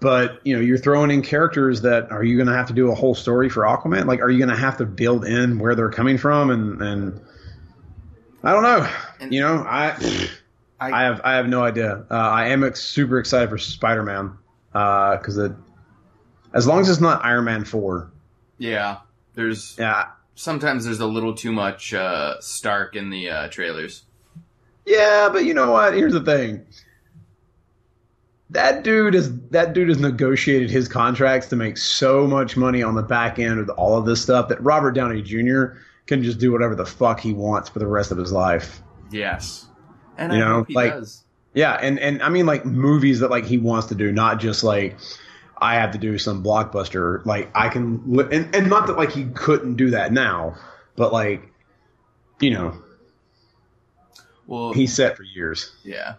[0.00, 2.90] but you know, you're throwing in characters that are you going to have to do
[2.90, 4.06] a whole story for Aquaman?
[4.06, 6.50] Like, are you going to have to build in where they're coming from?
[6.50, 7.20] And and
[8.42, 8.88] I don't know.
[9.20, 9.96] And- you know, I
[10.80, 12.04] I- I have I have no idea.
[12.10, 14.36] Uh, I am ex- super excited for Spider Man
[14.72, 15.52] because it
[16.52, 18.10] as long as it's not Iron Man four.
[18.58, 18.98] Yeah,
[19.34, 24.02] there's Yeah, sometimes there's a little too much uh, Stark in the uh, trailers.
[24.84, 25.94] Yeah, but you know what?
[25.94, 26.66] Here's the thing.
[28.54, 32.94] That dude is that dude has negotiated his contracts to make so much money on
[32.94, 35.76] the back end with all of this stuff that Robert Downey Jr.
[36.06, 38.80] can just do whatever the fuck he wants for the rest of his life.
[39.10, 39.66] Yes,
[40.16, 41.20] and You I know, hope he like- does.
[41.52, 44.64] Yeah, and and I mean like movies that like he wants to do, not just
[44.64, 44.96] like
[45.58, 47.24] I have to do some blockbuster.
[47.26, 50.56] Like I can, li- and and not that like he couldn't do that now,
[50.96, 51.42] but like,
[52.40, 52.74] you know,
[54.46, 55.72] Well, he's set for years.
[55.84, 56.14] Yeah.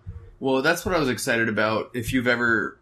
[0.46, 1.90] Well, that's what I was excited about.
[1.96, 2.78] If you've ever,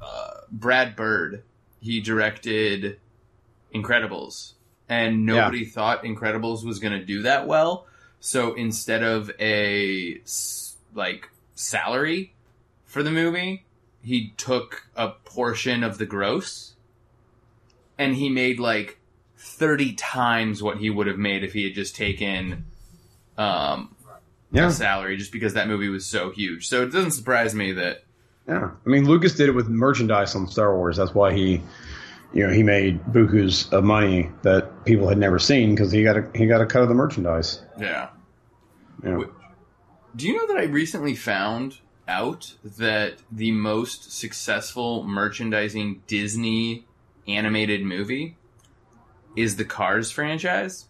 [0.00, 1.42] uh, Brad Bird,
[1.80, 3.00] he directed
[3.74, 4.52] Incredibles,
[4.88, 7.88] and nobody thought Incredibles was going to do that well.
[8.20, 10.20] So instead of a
[10.94, 12.32] like salary
[12.84, 13.64] for the movie,
[14.04, 16.74] he took a portion of the gross,
[17.98, 19.00] and he made like
[19.36, 22.66] thirty times what he would have made if he had just taken
[23.36, 23.96] um,
[24.52, 26.68] Yeah, salary just because that movie was so huge.
[26.68, 28.04] So it doesn't surprise me that
[28.48, 30.96] Yeah, I mean Lucas did it with merchandise on Star Wars.
[30.96, 31.62] That's why he,
[32.32, 36.16] you know, he made bukus of money that people had never seen because he got
[36.16, 37.62] a he got a cut of the merchandise.
[37.78, 38.08] yeah.
[39.02, 39.30] Know.
[40.14, 46.84] Do you know that I recently found out that the most successful merchandising Disney
[47.28, 48.36] animated movie
[49.36, 50.86] is the Cars franchise?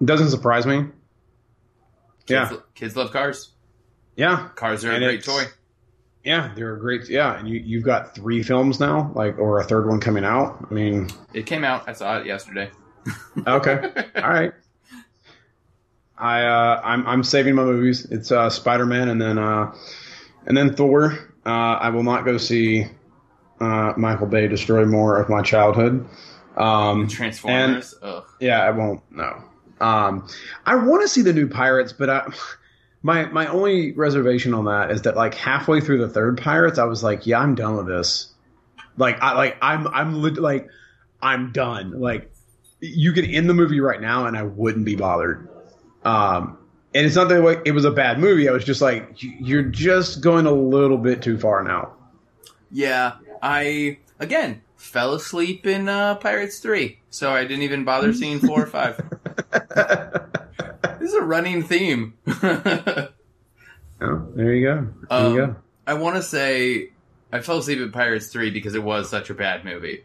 [0.00, 0.84] It doesn't surprise me.
[2.26, 2.56] Kids, Yeah.
[2.74, 3.50] kids love cars.
[4.16, 5.44] Yeah, Cars are And a great toy.
[6.24, 7.08] yeah, they're a great.
[7.08, 10.66] Yeah, and you you've got three films now, like or a third one coming out.
[10.70, 11.88] I mean, It came out.
[11.88, 12.70] I saw it yesterday.
[13.46, 14.52] okay, all right.
[16.18, 18.04] I uh, I'm I'm saving my movies.
[18.10, 19.74] It's uh, Spider Man and then uh,
[20.46, 21.18] and then Thor.
[21.44, 21.48] Uh,
[21.80, 22.86] I will not go see
[23.60, 26.06] uh, Michael Bay destroy more of my childhood.
[26.56, 27.94] Um, Transformers.
[28.02, 28.24] Ugh.
[28.38, 29.00] Yeah, I won't.
[29.10, 29.42] No.
[29.82, 30.28] Um,
[30.64, 32.26] I want to see the new Pirates, but I,
[33.02, 36.84] my my only reservation on that is that like halfway through the third Pirates, I
[36.84, 38.28] was like, yeah, I'm done with this.
[38.96, 40.68] Like I like I'm I'm like
[41.20, 42.00] I'm done.
[42.00, 42.30] Like
[42.80, 45.48] you could end the movie right now, and I wouldn't be bothered.
[46.04, 46.58] Um,
[46.94, 48.48] and it's not that like, it was a bad movie.
[48.48, 51.92] I was just like, you- you're just going a little bit too far now.
[52.70, 58.40] Yeah, I again fell asleep in uh, Pirates Three, so I didn't even bother seeing
[58.40, 59.00] four or five.
[60.98, 62.14] This is a running theme.
[62.26, 63.08] oh,
[64.00, 64.88] there you go.
[65.10, 65.56] There you Um, go.
[65.84, 66.90] I want to say
[67.32, 70.04] I fell asleep at Pirates 3 because it was such a bad movie.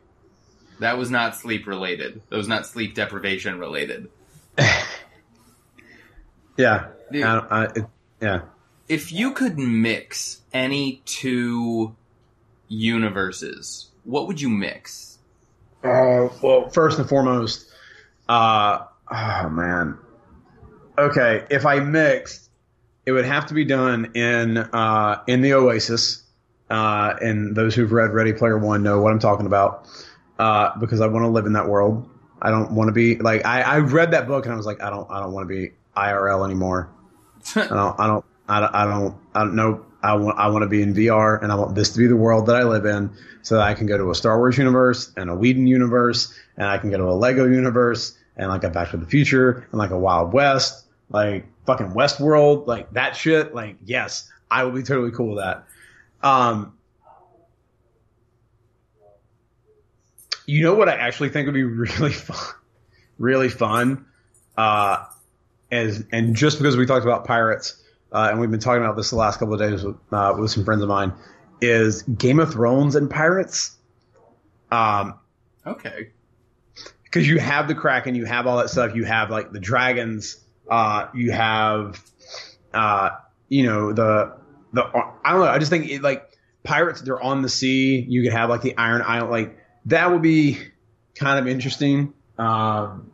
[0.80, 2.22] That was not sleep related.
[2.30, 4.10] That was not sleep deprivation related.
[6.58, 6.88] Yeah.
[7.12, 7.24] Dude.
[7.24, 7.86] I, I, it,
[8.22, 8.42] yeah.
[8.90, 11.96] If you could mix any two
[12.68, 15.20] universes, what would you mix?
[15.84, 17.70] Uh, well, first and foremost,
[18.28, 19.98] uh, oh man.
[20.98, 22.50] Okay, if I mixed,
[23.06, 26.24] it would have to be done in uh, in the Oasis.
[26.70, 29.88] Uh, and those who've read Ready Player One know what I'm talking about.
[30.38, 32.10] Uh, because I want to live in that world.
[32.42, 34.82] I don't want to be like I, I read that book and I was like
[34.82, 36.90] I don't I don't want to be IRL anymore.
[37.56, 39.86] I don't I don't I don't I don't, I don't know.
[40.04, 42.16] I want I want to be in VR and I want this to be the
[42.16, 45.12] world that I live in so that I can go to a Star Wars universe
[45.18, 48.70] and a Whedon universe and I can go to a Lego universe and like a
[48.70, 53.54] Back to the Future and like a Wild West, like fucking Westworld, like that shit.
[53.54, 55.66] Like yes, I would be totally cool with that.
[56.22, 56.74] Um,
[60.46, 62.56] you know what I actually think would be really fun,
[63.18, 64.06] really fun,
[64.56, 65.06] uh,
[65.72, 67.82] as and just because we talked about pirates,
[68.12, 70.52] uh, and we've been talking about this the last couple of days with, uh, with
[70.52, 71.14] some friends of mine,
[71.60, 73.76] is Game of Thrones and pirates.
[74.72, 75.16] Um,
[75.66, 76.10] okay.
[77.08, 80.44] Because you have the kraken, you have all that stuff, you have like the dragons,
[80.70, 82.04] uh, you have,
[82.74, 83.12] uh,
[83.50, 84.36] you know the
[84.74, 85.48] the I don't know.
[85.48, 86.30] I just think it, like
[86.64, 88.06] pirates, they're on the sea.
[88.08, 90.60] You could have like the Iron Island, like that would be
[91.16, 92.14] kind of interesting.
[92.38, 93.12] Um,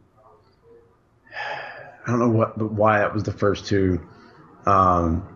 [2.06, 4.06] I don't know what, why that was the first two.
[4.66, 5.30] Um,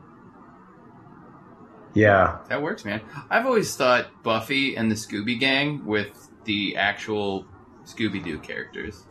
[1.93, 3.01] yeah, That works, man.
[3.29, 7.45] I've always thought Buffy and the Scooby Gang with the actual
[7.87, 9.03] Scooby Doo characters.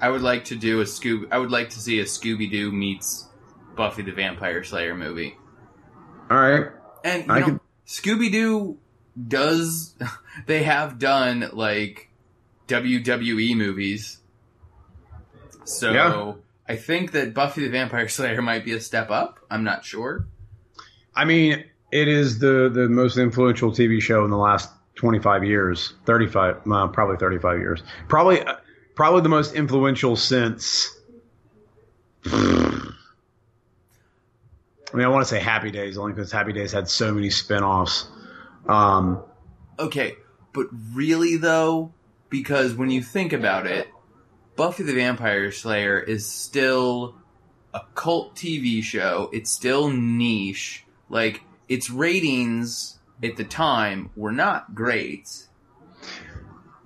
[0.00, 1.28] I would like to do a Scoob.
[1.30, 3.28] I would like to see a Scooby Doo meets
[3.76, 5.36] Buffy the Vampire Slayer movie.
[6.30, 6.66] all right.
[7.04, 8.78] And you I know, could- Scooby Doo
[9.28, 9.94] does.
[10.46, 12.08] They have done like
[12.68, 14.18] WWE movies,
[15.64, 16.32] so Yeah.
[16.68, 19.40] I think that Buffy the Vampire Slayer might be a step up.
[19.50, 20.26] I'm not sure.
[21.14, 24.70] I mean, it is the the most influential TV show in the last
[25.00, 27.82] 25 years, 35, uh, probably 35 years.
[28.06, 28.56] Probably uh,
[28.94, 30.94] probably the most influential since
[32.26, 32.92] I
[34.92, 38.08] mean, I want to say Happy Days only because Happy Days had so many spin-offs.
[38.68, 39.22] Um,
[39.78, 40.16] Okay,
[40.52, 41.92] but really though,
[42.28, 43.88] because when you think about it,
[44.54, 47.14] Buffy the Vampire Slayer is still
[47.72, 49.30] a cult TV show.
[49.32, 50.84] It's still niche.
[51.08, 55.46] Like its ratings at the time were not great.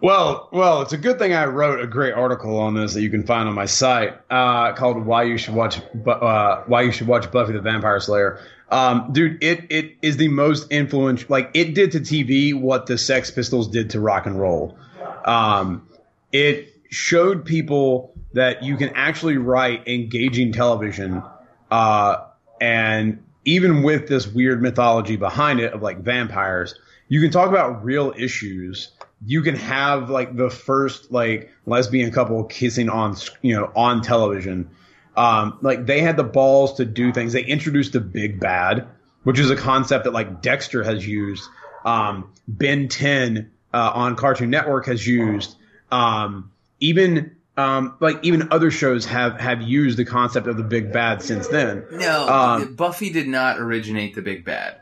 [0.01, 3.09] Well, well, it's a good thing I wrote a great article on this that you
[3.09, 7.07] can find on my site uh, called "Why You Should Watch uh, Why You Should
[7.07, 8.39] Watch Buffy the Vampire Slayer."
[8.71, 11.29] Um, dude, it it is the most influential.
[11.31, 14.77] Like it did to TV what the Sex Pistols did to rock and roll.
[15.25, 15.89] Um,
[16.33, 21.23] it showed people that you can actually write engaging television,
[21.71, 22.17] uh,
[22.61, 26.75] and even with this weird mythology behind it of like vampires,
[27.09, 28.91] you can talk about real issues.
[29.27, 34.71] You can have like the first like lesbian couple kissing on you know on television.
[35.17, 37.33] Um, like they had the balls to do things.
[37.33, 38.89] They introduced the big bad,
[39.23, 41.45] which is a concept that like Dexter has used.
[41.85, 45.57] Um, Ben 10 uh, on Cartoon Network has used.
[45.93, 50.93] Um, even um, like even other shows have have used the concept of the big
[50.93, 51.85] bad since then.
[51.91, 54.81] No, Um, Buffy did not originate the Big Bad.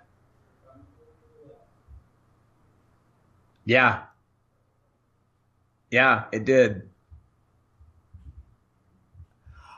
[3.64, 4.02] Yeah.
[5.90, 6.88] Yeah, it did.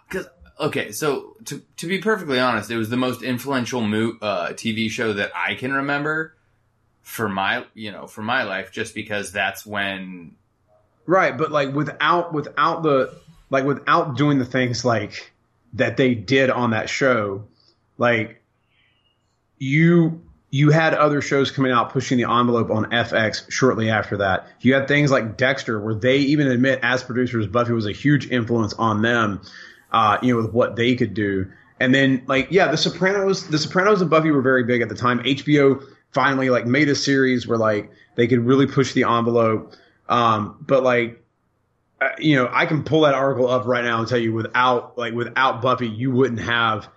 [0.09, 0.29] Because
[0.61, 4.89] okay, so to to be perfectly honest, it was the most influential mo- uh, TV
[4.89, 6.35] show that I can remember
[7.03, 10.37] for my you know for my life, just because that's when
[11.07, 13.15] Right, but like without without the
[13.51, 15.33] like without doing the things like
[15.75, 17.45] that they did on that show,
[17.99, 18.43] like
[19.59, 24.47] you you had other shows coming out pushing the envelope on FX shortly after that.
[24.61, 28.31] You had things like Dexter, where they even admit as producers, Buffy was a huge
[28.31, 29.41] influence on them,
[29.91, 31.51] uh, you know, with what they could do.
[31.81, 34.95] And then like yeah, The Sopranos, The Sopranos and Buffy were very big at the
[34.95, 35.19] time.
[35.25, 39.75] HBO finally like made a series where like they could really push the envelope.
[40.09, 41.25] Um, but like
[42.01, 44.99] uh, you know, I can pull that article up right now and tell you without
[44.99, 46.89] like without Buffy, you wouldn't have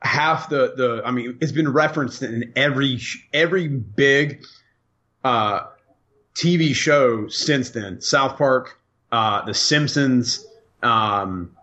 [0.00, 1.02] half the the.
[1.04, 3.00] I mean, it's been referenced in every
[3.32, 4.44] every big
[5.24, 5.66] uh,
[6.34, 8.00] TV show since then.
[8.00, 8.78] South Park,
[9.10, 10.46] uh, The Simpsons,
[10.82, 11.56] um,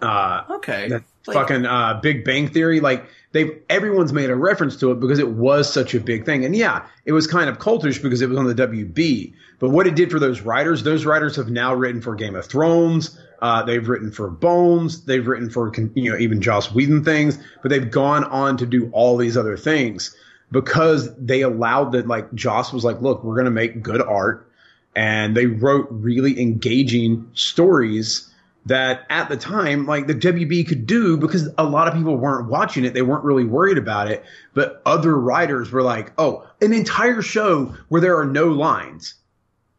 [0.00, 2.80] uh, okay, Like- fucking uh, Big Bang Theory.
[2.80, 6.44] Like they, everyone's made a reference to it because it was such a big thing.
[6.44, 9.34] And yeah, it was kind of cultish because it was on the WB.
[9.58, 12.46] But what it did for those writers, those writers have now written for Game of
[12.46, 13.18] Thrones.
[13.42, 15.04] Uh, they've written for Bones.
[15.04, 17.38] They've written for you know even Joss Whedon things.
[17.62, 20.16] But they've gone on to do all these other things
[20.50, 22.06] because they allowed that.
[22.06, 24.50] Like Joss was like, look, we're going to make good art,
[24.94, 28.30] and they wrote really engaging stories
[28.66, 32.48] that at the time, like the WB could do because a lot of people weren't
[32.48, 32.94] watching it.
[32.94, 34.24] They weren't really worried about it.
[34.54, 39.14] But other writers were like, oh, an entire show where there are no lines.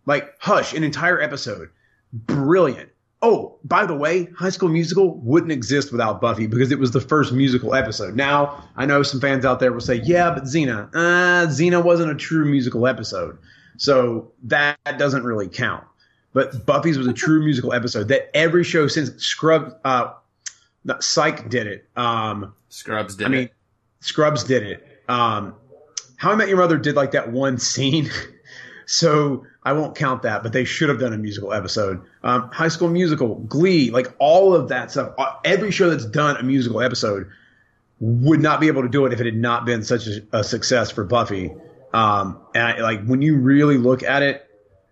[0.06, 1.70] Like Hush, an entire episode.
[2.14, 2.90] Brilliant.
[3.22, 7.02] Oh, by the way, High School Musical wouldn't exist without Buffy because it was the
[7.02, 8.16] first musical episode.
[8.16, 12.12] Now, I know some fans out there will say, yeah, but Xena, uh, Xena wasn't
[12.12, 13.38] a true musical episode.
[13.78, 15.84] So that doesn't really count.
[16.38, 20.14] But Buffy's was a true musical episode that every show since Scrubs, uh,
[20.86, 21.90] no, Psych did it.
[21.96, 23.26] Um, Scrubs did it.
[23.26, 23.54] I mean, it.
[24.02, 25.02] Scrubs did it.
[25.10, 25.56] Um,
[26.18, 28.12] How I Met Your Mother did like that one scene,
[28.86, 30.44] so I won't count that.
[30.44, 32.04] But they should have done a musical episode.
[32.22, 35.16] Um, High School Musical, Glee, like all of that stuff.
[35.18, 37.32] uh, Every show that's done a musical episode
[38.00, 40.44] would not be able to do it if it had not been such a, a
[40.44, 41.52] success for Buffy.
[41.96, 44.47] Um, and I, like when you really look at it,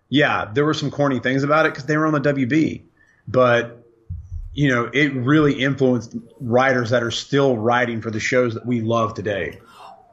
[0.08, 2.82] yeah, there were some corny things about it because they were on the WB,
[3.28, 3.82] but
[4.52, 8.80] you know, it really influenced writers that are still writing for the shows that we
[8.80, 9.58] love today.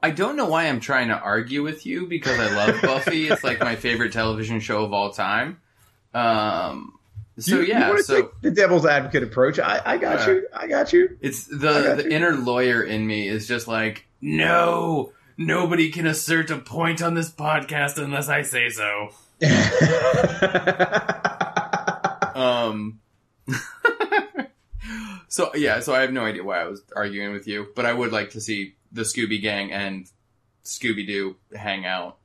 [0.01, 3.29] I don't know why I'm trying to argue with you because I love Buffy.
[3.29, 5.61] it's like my favorite television show of all time.
[6.13, 6.99] Um,
[7.39, 9.59] so You- you yeah, wanna so the devil's advocate approach.
[9.59, 10.33] I, I got Yeah.
[10.33, 10.47] you.
[10.53, 11.17] I got you.
[11.21, 12.09] it's the the you.
[12.09, 17.31] inner lawyer in me is just like, no, nobody can assert a point on this
[17.31, 19.09] podcast unless I say so.
[22.35, 22.99] Um.
[25.27, 27.93] so yeah, so I have no idea why I was arguing with you, but I
[27.93, 30.09] would like to see the Scooby Gang and
[30.63, 32.17] Scooby Doo hang out.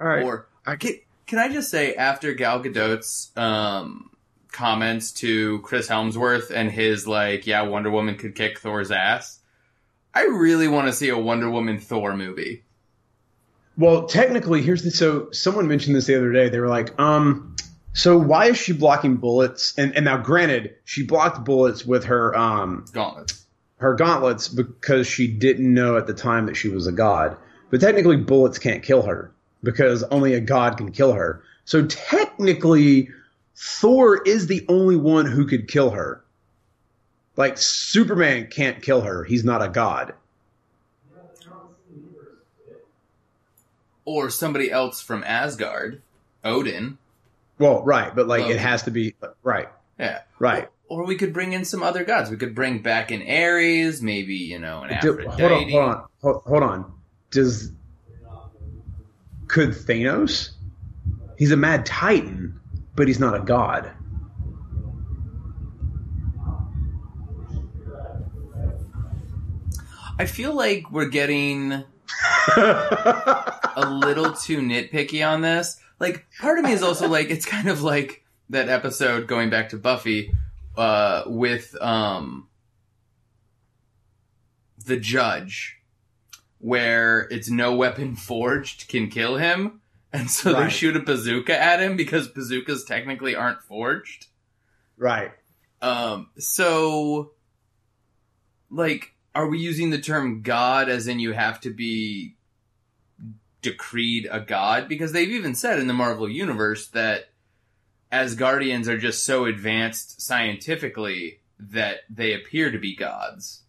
[0.00, 0.24] All right.
[0.24, 0.94] Or I- can,
[1.26, 4.10] can I just say after Gal Gadot's um,
[4.50, 9.38] comments to Chris Hemsworth and his like, yeah, Wonder Woman could kick Thor's ass.
[10.12, 12.64] I really want to see a Wonder Woman Thor movie.
[13.80, 16.50] Well, technically, here's the so someone mentioned this the other day.
[16.50, 17.56] They were like, um,
[17.94, 19.72] so why is she blocking bullets?
[19.78, 23.46] And and now, granted, she blocked bullets with her um Gauntlets.
[23.78, 27.38] her gauntlets because she didn't know at the time that she was a god.
[27.70, 31.42] But technically, bullets can't kill her because only a god can kill her.
[31.64, 33.08] So technically,
[33.56, 36.22] Thor is the only one who could kill her.
[37.34, 40.12] Like Superman can't kill her; he's not a god.
[44.12, 46.02] Or somebody else from Asgard,
[46.44, 46.98] Odin.
[47.60, 49.68] Well, right, but like Well- it has to be right,
[50.00, 50.22] Yeah.
[50.40, 50.68] right.
[50.88, 52.28] Or we could bring in some other gods.
[52.28, 55.30] We could bring back an Ares, maybe, you know, an Do- Aphrodite.
[55.30, 56.92] hold on, hold on, hold, hold on.
[57.30, 57.70] Does
[59.46, 60.50] could Thanos?
[61.38, 62.58] He's a mad titan,
[62.96, 63.92] but he's not a god.
[70.18, 71.70] I feel like we're getting
[73.82, 75.80] a little too nitpicky on this.
[75.98, 79.70] Like, part of me is also like, it's kind of like that episode going back
[79.70, 80.32] to Buffy,
[80.76, 82.48] uh, with, um,
[84.86, 85.78] the judge,
[86.58, 89.80] where it's no weapon forged can kill him.
[90.12, 94.26] And so they shoot a bazooka at him because bazookas technically aren't forged.
[94.96, 95.30] right.
[95.82, 97.32] Um, so,
[98.70, 102.36] like, are we using the term God as in you have to be
[103.62, 104.88] decreed a god?
[104.88, 107.30] Because they've even said in the Marvel Universe that
[108.12, 113.62] Asgardians are just so advanced scientifically that they appear to be gods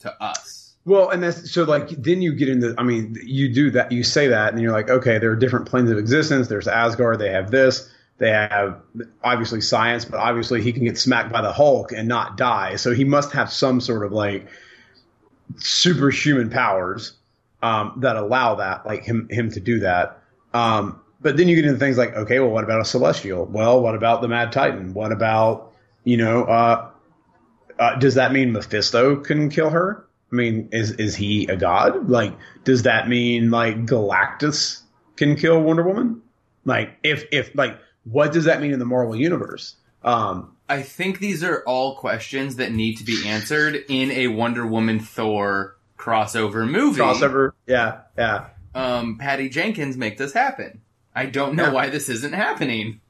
[0.00, 0.74] to us.
[0.84, 2.74] Well, and that's so like then you get into.
[2.78, 3.90] I mean, you do that.
[3.90, 6.46] You say that, and you're like, okay, there are different planes of existence.
[6.46, 7.18] There's Asgard.
[7.18, 7.90] They have this.
[8.18, 8.80] They have
[9.22, 12.76] obviously science, but obviously he can get smacked by the Hulk and not die.
[12.76, 14.46] So he must have some sort of like
[15.58, 17.12] superhuman powers
[17.62, 20.22] um, that allow that, like him him to do that.
[20.52, 23.44] Um, but then you get into things like, okay, well, what about a celestial?
[23.46, 24.94] Well, what about the Mad Titan?
[24.94, 25.72] What about
[26.04, 26.44] you know?
[26.44, 26.90] Uh,
[27.78, 30.06] uh, does that mean Mephisto can kill her?
[30.32, 32.08] I mean, is is he a god?
[32.08, 34.82] Like, does that mean like Galactus
[35.16, 36.22] can kill Wonder Woman?
[36.64, 39.76] Like, if if like, what does that mean in the Marvel universe?
[40.02, 44.66] Um, I think these are all questions that need to be answered in a Wonder
[44.66, 47.00] Woman Thor crossover movie.
[47.00, 48.46] crossover, yeah, yeah.
[48.74, 50.80] um, Patty Jenkins make this happen.
[51.14, 51.72] I don't know Yeah.
[51.72, 53.00] why this isn't happening.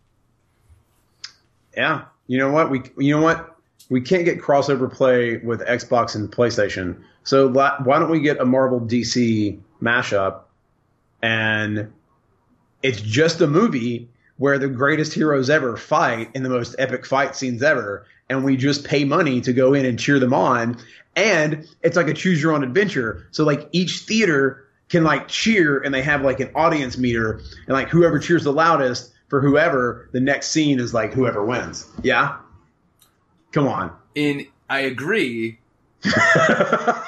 [1.76, 2.70] Yeah, you know what?
[2.70, 3.52] We, you know what?
[3.88, 6.96] we can't get crossover play with Xbox and PlayStation.
[7.22, 10.40] So la- why don't we get a Marvel DC mashup
[11.22, 11.92] and
[12.82, 14.08] it's just a movie
[14.38, 18.56] where the greatest heroes ever fight in the most epic fight scenes ever and we
[18.56, 20.78] just pay money to go in and cheer them on
[21.16, 25.78] and it's like a choose your own adventure so like each theater can like cheer
[25.78, 30.08] and they have like an audience meter and like whoever cheers the loudest for whoever
[30.12, 32.36] the next scene is like whoever wins yeah
[33.52, 35.58] come on In I agree.
[36.04, 37.04] I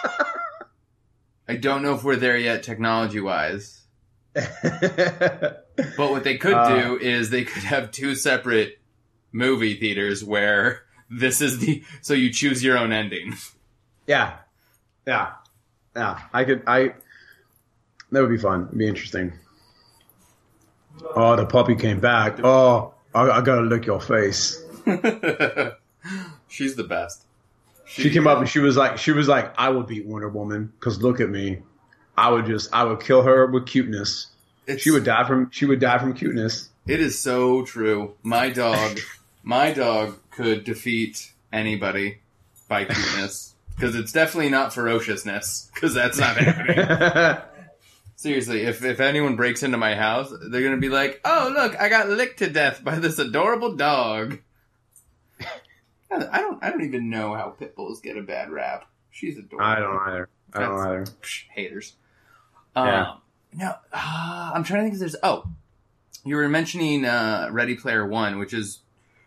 [1.58, 3.82] don't know if we're there yet technology wise.
[5.96, 8.78] But what they could Uh, do is they could have two separate
[9.32, 13.34] movie theaters where this is the so you choose your own ending.
[14.08, 14.38] Yeah,
[15.06, 15.34] yeah,
[15.94, 16.18] yeah.
[16.32, 16.62] I could.
[16.66, 16.94] I
[18.10, 18.66] that would be fun.
[18.68, 19.34] It'd be interesting.
[21.14, 22.40] Oh, the puppy came back.
[22.42, 24.60] Oh, I, I gotta lick your face.
[26.48, 27.24] She's the best.
[27.86, 30.72] She came up and she was like, she was like, I would beat Wonder Woman
[30.78, 31.60] because look at me.
[32.16, 34.26] I would just, I would kill her with cuteness.
[34.76, 36.68] She would die from, she would die from cuteness.
[36.86, 38.14] It is so true.
[38.22, 38.98] My dog,
[39.42, 42.18] my dog could defeat anybody
[42.68, 47.42] by cuteness because it's definitely not ferociousness because that's not happening.
[48.16, 51.88] Seriously, if if anyone breaks into my house, they're gonna be like, "Oh, look, I
[51.88, 54.40] got licked to death by this adorable dog."
[56.10, 56.62] I don't.
[56.62, 58.86] I don't even know how pit bulls get a bad rap.
[59.10, 59.64] She's adorable.
[59.64, 60.28] I don't either.
[60.52, 61.04] I don't either.
[61.22, 61.94] Psh, haters.
[62.74, 63.10] Yeah.
[63.10, 63.18] Um,
[63.54, 65.16] no, uh, I'm trying to think if there's.
[65.22, 65.44] Oh,
[66.24, 68.80] you were mentioning uh, Ready Player One, which is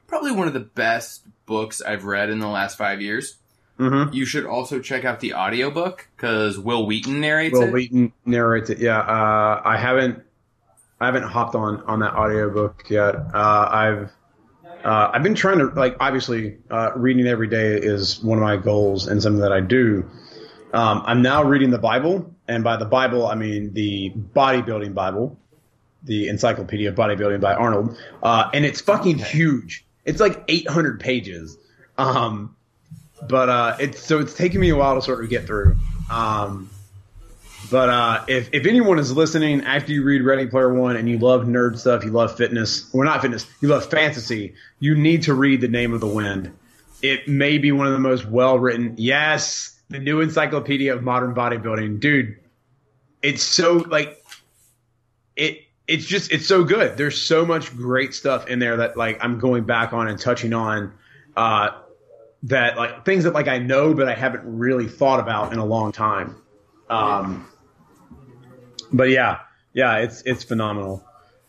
[0.07, 3.37] probably one of the best books I've read in the last five years.
[3.81, 4.13] Mm-hmm.
[4.13, 7.73] You should also check out the audiobook because Wil Wheaton narrates Wil it.
[7.73, 8.77] Wheaton narrates it.
[8.77, 10.21] Yeah, uh, I haven't,
[10.99, 13.15] I haven't hopped on on that audiobook yet.
[13.15, 14.11] Uh, I've,
[14.85, 18.55] uh, I've been trying to like obviously uh, reading every day is one of my
[18.55, 20.07] goals and something that I do.
[20.73, 25.39] Um, I'm now reading the Bible, and by the Bible I mean the bodybuilding Bible,
[26.03, 29.87] the Encyclopedia of Bodybuilding by Arnold, uh, and it's fucking huge.
[30.05, 31.57] It's like 800 pages.
[31.97, 32.55] Um,
[33.27, 35.75] but uh, it's so it's taking me a while to sort of get through.
[36.09, 36.69] Um,
[37.69, 41.17] but uh, if if anyone is listening after you read Ready Player One and you
[41.17, 45.33] love nerd stuff, you love fitness, well not fitness, you love fantasy, you need to
[45.33, 46.51] read The Name of the Wind.
[47.01, 48.95] It may be one of the most well written.
[48.97, 52.37] Yes, the new encyclopedia of modern bodybuilding, dude.
[53.21, 54.23] It's so like
[55.35, 55.61] it.
[55.87, 56.97] It's just it's so good.
[56.97, 60.53] There's so much great stuff in there that like I'm going back on and touching
[60.53, 60.93] on.
[61.35, 61.71] Uh,
[62.43, 65.65] that like things that like I know but I haven't really thought about in a
[65.65, 66.35] long time.
[66.89, 67.47] Um,
[68.91, 69.39] but yeah,
[69.73, 71.03] yeah, it's it's phenomenal.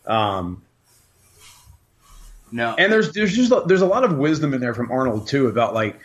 [0.05, 0.63] Um,
[2.51, 5.47] no, and there's there's just there's a lot of wisdom in there from Arnold too
[5.47, 5.99] about like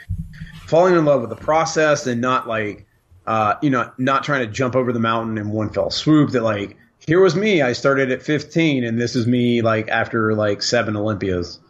[0.67, 2.87] falling in love with the process and not like
[3.27, 6.31] uh, you know not trying to jump over the mountain in one fell swoop.
[6.31, 6.77] That like
[7.07, 10.97] here was me, I started at 15, and this is me like after like seven
[10.97, 11.61] Olympias.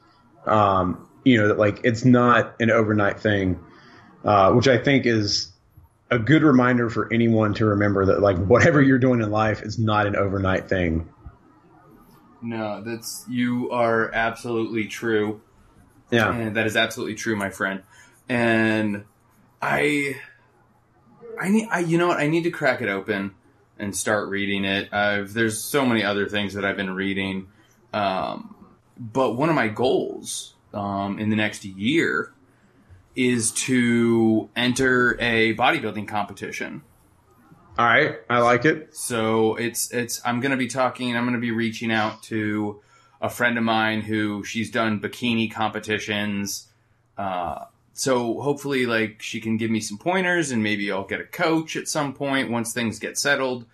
[0.47, 3.59] Um, you know that like it's not an overnight thing,
[4.25, 5.53] uh, which I think is
[6.11, 9.79] a good reminder for anyone to remember that like whatever you're doing in life is
[9.79, 11.09] not an overnight thing.
[12.43, 15.41] no, that's you are absolutely true.
[16.11, 16.33] Yeah.
[16.33, 17.83] And that is absolutely true, my friend.
[18.29, 19.05] And
[19.61, 20.17] I,
[21.41, 22.19] I need, I, you know what?
[22.19, 23.35] I need to crack it open
[23.79, 24.93] and start reading it.
[24.93, 27.49] I've, there's so many other things that I've been reading.
[27.93, 28.55] Um,
[28.99, 32.33] but one of my goals, um, in the next year
[33.17, 36.83] is to enter a bodybuilding competition.
[37.79, 38.95] All right, I like it.
[38.95, 41.17] So it's it's I'm gonna be talking.
[41.17, 42.81] I'm gonna be reaching out to
[43.21, 46.69] a friend of mine who she's done bikini competitions.
[47.17, 51.25] Uh, so hopefully, like she can give me some pointers, and maybe I'll get a
[51.25, 53.65] coach at some point once things get settled.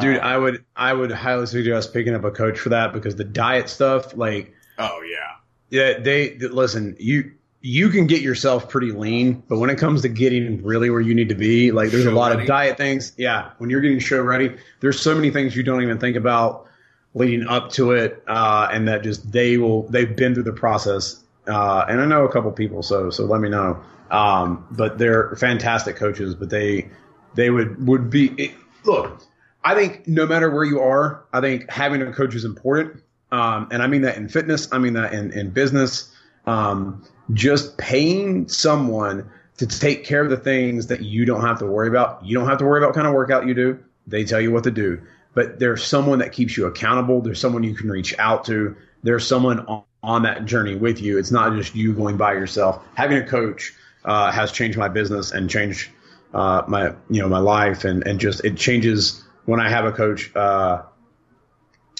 [0.00, 3.16] Dude, Uh, I would I would highly suggest picking up a coach for that because
[3.16, 5.33] the diet stuff, like, oh yeah,
[5.74, 6.96] yeah, they listen.
[7.00, 11.00] You you can get yourself pretty lean, but when it comes to getting really where
[11.00, 12.42] you need to be, like, there's a lot ready.
[12.42, 13.12] of diet things.
[13.16, 16.68] Yeah, when you're getting show ready, there's so many things you don't even think about
[17.14, 21.24] leading up to it, uh, and that just they will they've been through the process.
[21.48, 23.82] Uh, and I know a couple people, so so let me know.
[24.12, 26.88] Um, but they're fantastic coaches, but they
[27.34, 28.52] they would would be it,
[28.84, 29.22] look.
[29.64, 33.02] I think no matter where you are, I think having a coach is important.
[33.34, 36.12] Um, and I mean that in fitness, I mean that in, in business.
[36.46, 41.66] Um, just paying someone to take care of the things that you don't have to
[41.66, 42.24] worry about.
[42.24, 43.80] You don't have to worry about kind of workout you do.
[44.06, 45.02] They tell you what to do.
[45.34, 47.22] But there's someone that keeps you accountable.
[47.22, 48.76] There's someone you can reach out to.
[49.02, 51.18] There's someone on, on that journey with you.
[51.18, 52.84] It's not just you going by yourself.
[52.94, 53.74] Having a coach
[54.04, 55.90] uh, has changed my business and changed
[56.34, 59.92] uh, my you know my life and and just it changes when I have a
[59.92, 60.82] coach uh,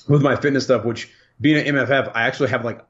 [0.07, 0.85] with my fitness stuff.
[0.85, 1.11] Which
[1.41, 2.85] being an MFF, I actually have like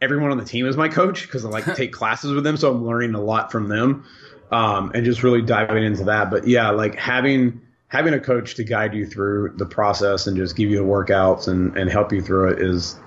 [0.00, 2.72] everyone on the team is my coach because I like take classes with them, so
[2.72, 4.04] I'm learning a lot from them
[4.50, 6.30] um, and just really diving into that.
[6.30, 10.56] But yeah, like having having a coach to guide you through the process and just
[10.56, 12.98] give you the workouts and, and help you through it is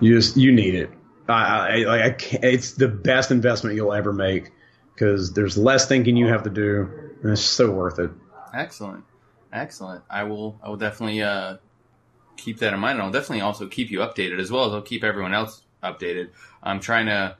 [0.00, 0.90] you just you need it.
[1.28, 4.52] I, I, I can't, it's the best investment you'll ever make
[4.94, 6.88] because there's less thinking you have to do,
[7.22, 8.10] and it's so worth it.
[8.54, 9.04] Excellent,
[9.52, 10.04] excellent.
[10.08, 10.60] I will.
[10.62, 11.56] I will definitely uh,
[12.36, 12.98] keep that in mind.
[12.98, 16.30] And I'll definitely also keep you updated as well as I'll keep everyone else updated.
[16.62, 17.36] I'm trying to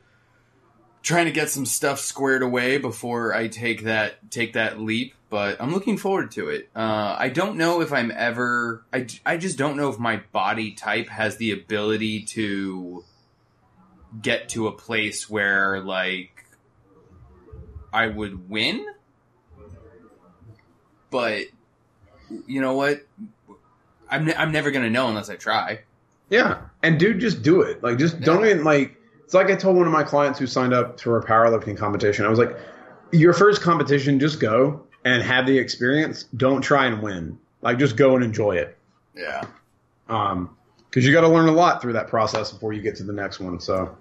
[1.02, 5.14] trying to get some stuff squared away before I take that take that leap.
[5.28, 6.68] But I'm looking forward to it.
[6.74, 8.84] Uh, I don't know if I'm ever.
[8.92, 13.04] I, I just don't know if my body type has the ability to
[14.22, 16.44] get to a place where like
[17.92, 18.86] I would win.
[21.10, 21.46] But
[22.46, 23.06] you know what?
[24.08, 25.80] I'm I'm never gonna know unless I try.
[26.28, 27.82] Yeah, and dude, just do it.
[27.82, 28.96] Like, just don't even like.
[29.24, 32.24] It's like I told one of my clients who signed up for a powerlifting competition.
[32.24, 32.56] I was like,
[33.10, 36.24] your first competition, just go and have the experience.
[36.36, 37.38] Don't try and win.
[37.60, 38.78] Like, just go and enjoy it.
[39.16, 39.44] Yeah.
[40.08, 40.56] Um,
[40.88, 43.12] because you got to learn a lot through that process before you get to the
[43.12, 43.58] next one.
[43.60, 43.96] So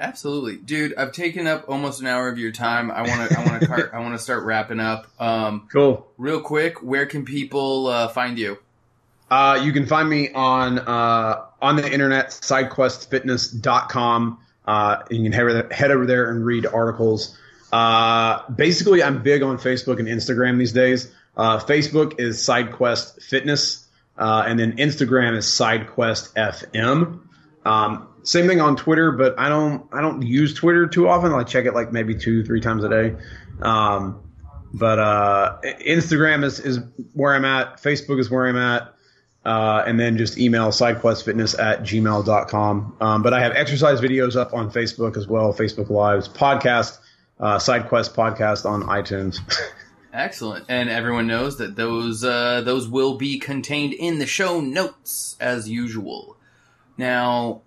[0.00, 0.94] Absolutely, dude.
[0.96, 2.90] I've taken up almost an hour of your time.
[2.90, 3.38] I want to.
[3.38, 3.90] I want to.
[3.94, 5.08] I want to start wrapping up.
[5.18, 6.06] Um, cool.
[6.16, 8.58] real quick, where can people uh, find you?
[9.30, 14.38] Uh, you can find me on uh, on the internet, sidequestfitness.com.
[14.66, 17.36] Uh, you can head, head over there and read articles.
[17.72, 21.12] Uh, basically, I'm big on Facebook and Instagram these days.
[21.36, 27.20] Uh, Facebook is SideQuest Fitness, uh, and then Instagram is SideQuest FM.
[27.64, 31.32] Um, same thing on Twitter, but I don't I don't use Twitter too often.
[31.32, 33.16] I check it like maybe two three times a day.
[33.62, 34.22] Um,
[34.72, 36.80] but uh, Instagram is, is
[37.14, 37.82] where I'm at.
[37.82, 38.94] Facebook is where I'm at.
[39.44, 42.96] Uh, and then just email sidequestfitness at gmail.com.
[43.00, 46.98] Um, but I have exercise videos up on Facebook as well, Facebook Lives, podcast,
[47.40, 49.38] uh, SideQuest podcast on iTunes.
[50.12, 55.36] Excellent, and everyone knows that those uh, those will be contained in the show notes
[55.38, 56.36] as usual.
[56.96, 57.60] Now,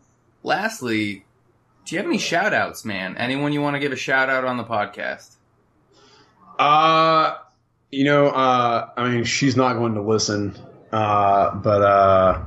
[0.43, 1.23] lastly,
[1.85, 3.15] do you have any shout outs, man?
[3.17, 5.35] Anyone you want to give a shout out on the podcast?
[6.61, 7.37] uh,
[7.91, 10.57] you know, uh, I mean, she's not going to listen,
[10.91, 12.43] uh, but uh,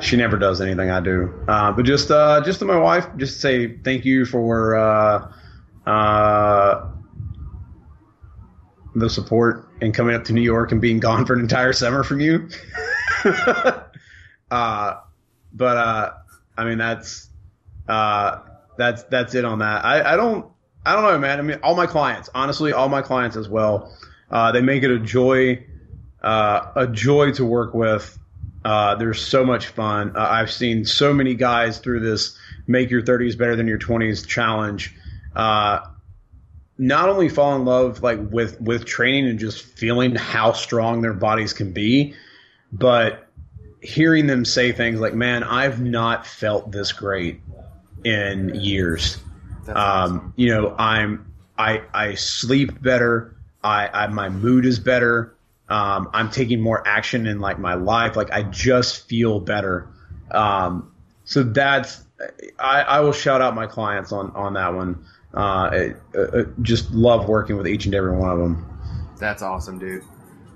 [0.00, 1.32] she never does anything I do.
[1.48, 5.32] Uh, but just uh, just to my wife, just say thank you for uh,
[5.86, 6.90] uh,
[8.94, 12.04] the support and coming up to New York and being gone for an entire summer
[12.04, 12.48] from you.
[14.50, 15.00] uh,
[15.52, 16.12] but uh,
[16.56, 17.28] I mean that's
[17.88, 18.40] uh,
[18.76, 19.84] that's that's it on that.
[19.84, 20.46] I, I don't
[20.86, 21.38] I don't know, man.
[21.38, 23.96] I mean, all my clients, honestly, all my clients as well.
[24.30, 25.64] Uh, they make it a joy,
[26.24, 28.18] uh, a joy to work with.
[28.64, 30.16] Uh, there's so much fun.
[30.16, 34.26] Uh, I've seen so many guys through this "Make Your 30s Better Than Your 20s"
[34.26, 34.96] challenge.
[35.36, 35.80] Uh,
[36.78, 41.12] not only fall in love like with with training and just feeling how strong their
[41.12, 42.14] bodies can be,
[42.72, 43.28] but
[43.82, 47.42] hearing them say things like, "Man, I've not felt this great
[48.02, 49.18] in years."
[49.68, 53.36] Um, you know, I'm I I sleep better.
[53.62, 55.33] I, I my mood is better.
[55.74, 58.14] Um, I'm taking more action in like my life.
[58.14, 59.88] Like I just feel better.
[60.30, 60.94] Um,
[61.24, 62.00] so that's
[62.60, 65.04] I, I will shout out my clients on on that one.
[65.32, 69.12] Uh, it, uh, just love working with each and every one of them.
[69.18, 70.02] That's awesome, dude.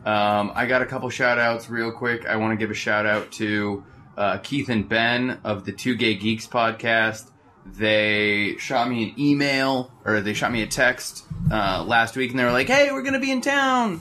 [0.05, 2.25] Um, I got a couple shout outs real quick.
[2.25, 3.83] I want to give a shout out to
[4.16, 7.29] uh, Keith and Ben of the Two Gay Geeks podcast.
[7.66, 12.39] They shot me an email or they shot me a text uh, last week and
[12.39, 14.01] they were like, hey, we're going to be in town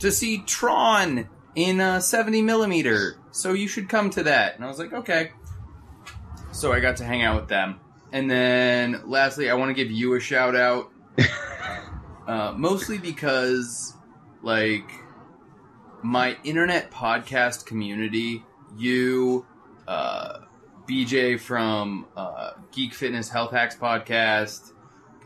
[0.00, 3.16] to see Tron in uh, 70 millimeter.
[3.30, 4.56] So you should come to that.
[4.56, 5.32] And I was like, okay.
[6.52, 7.80] So I got to hang out with them.
[8.12, 10.90] And then lastly, I want to give you a shout out.
[12.26, 13.94] uh, mostly because,
[14.42, 14.90] like,
[16.02, 18.44] my internet podcast community,
[18.76, 19.44] you,
[19.88, 20.40] uh,
[20.88, 24.72] BJ from uh, Geek Fitness Health Hacks podcast,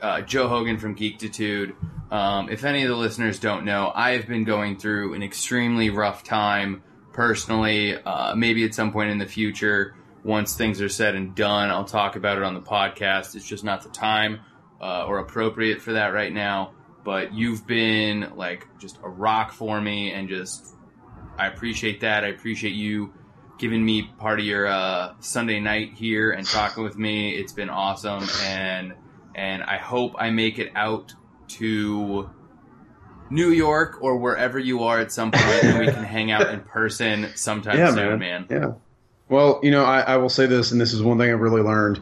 [0.00, 1.74] uh, Joe Hogan from Geektitude.
[2.10, 5.90] Um, if any of the listeners don't know, I have been going through an extremely
[5.90, 6.82] rough time
[7.12, 7.96] personally.
[7.96, 9.94] Uh, maybe at some point in the future,
[10.24, 13.36] once things are said and done, I'll talk about it on the podcast.
[13.36, 14.40] It's just not the time
[14.80, 16.72] uh, or appropriate for that right now.
[17.04, 20.74] But you've been like just a rock for me, and just
[21.38, 22.24] I appreciate that.
[22.24, 23.14] I appreciate you
[23.58, 27.30] giving me part of your uh, Sunday night here and talking with me.
[27.30, 28.94] It's been awesome, and
[29.34, 31.14] and I hope I make it out
[31.58, 32.30] to
[33.30, 36.60] New York or wherever you are at some point, and we can hang out in
[36.72, 38.18] person sometime yeah, soon, man.
[38.18, 38.46] man.
[38.50, 38.72] Yeah.
[39.28, 41.62] Well, you know, I, I will say this, and this is one thing I've really
[41.62, 42.00] learned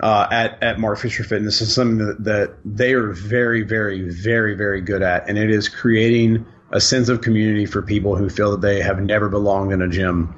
[0.00, 1.60] uh, at at Mark Fisher Fitness.
[1.60, 5.68] is something that, that they are very, very, very, very good at, and it is
[5.68, 9.82] creating a sense of community for people who feel that they have never belonged in
[9.82, 10.34] a gym.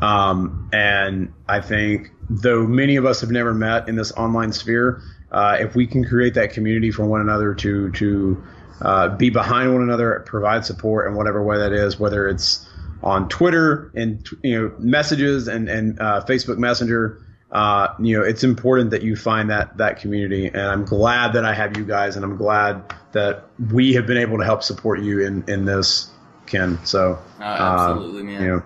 [0.00, 5.02] Um, and I think, though many of us have never met in this online sphere,
[5.30, 8.42] uh, if we can create that community for one another to to
[8.80, 12.66] uh, be behind one another, provide support in whatever way that is, whether it's
[13.02, 17.22] on Twitter and you know messages and and uh, Facebook Messenger.
[17.50, 21.46] Uh, you know, it's important that you find that that community, and I'm glad that
[21.46, 25.00] I have you guys, and I'm glad that we have been able to help support
[25.00, 26.10] you in in this,
[26.46, 26.78] Ken.
[26.84, 28.42] So, Oh, absolutely, uh, man.
[28.42, 28.62] You know,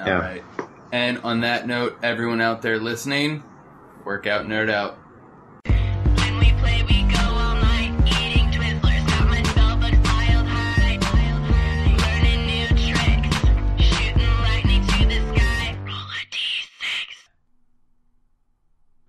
[0.00, 0.18] All yeah.
[0.18, 0.44] right.
[0.92, 3.42] And on that note, everyone out there listening,
[4.04, 4.97] work out, nerd out.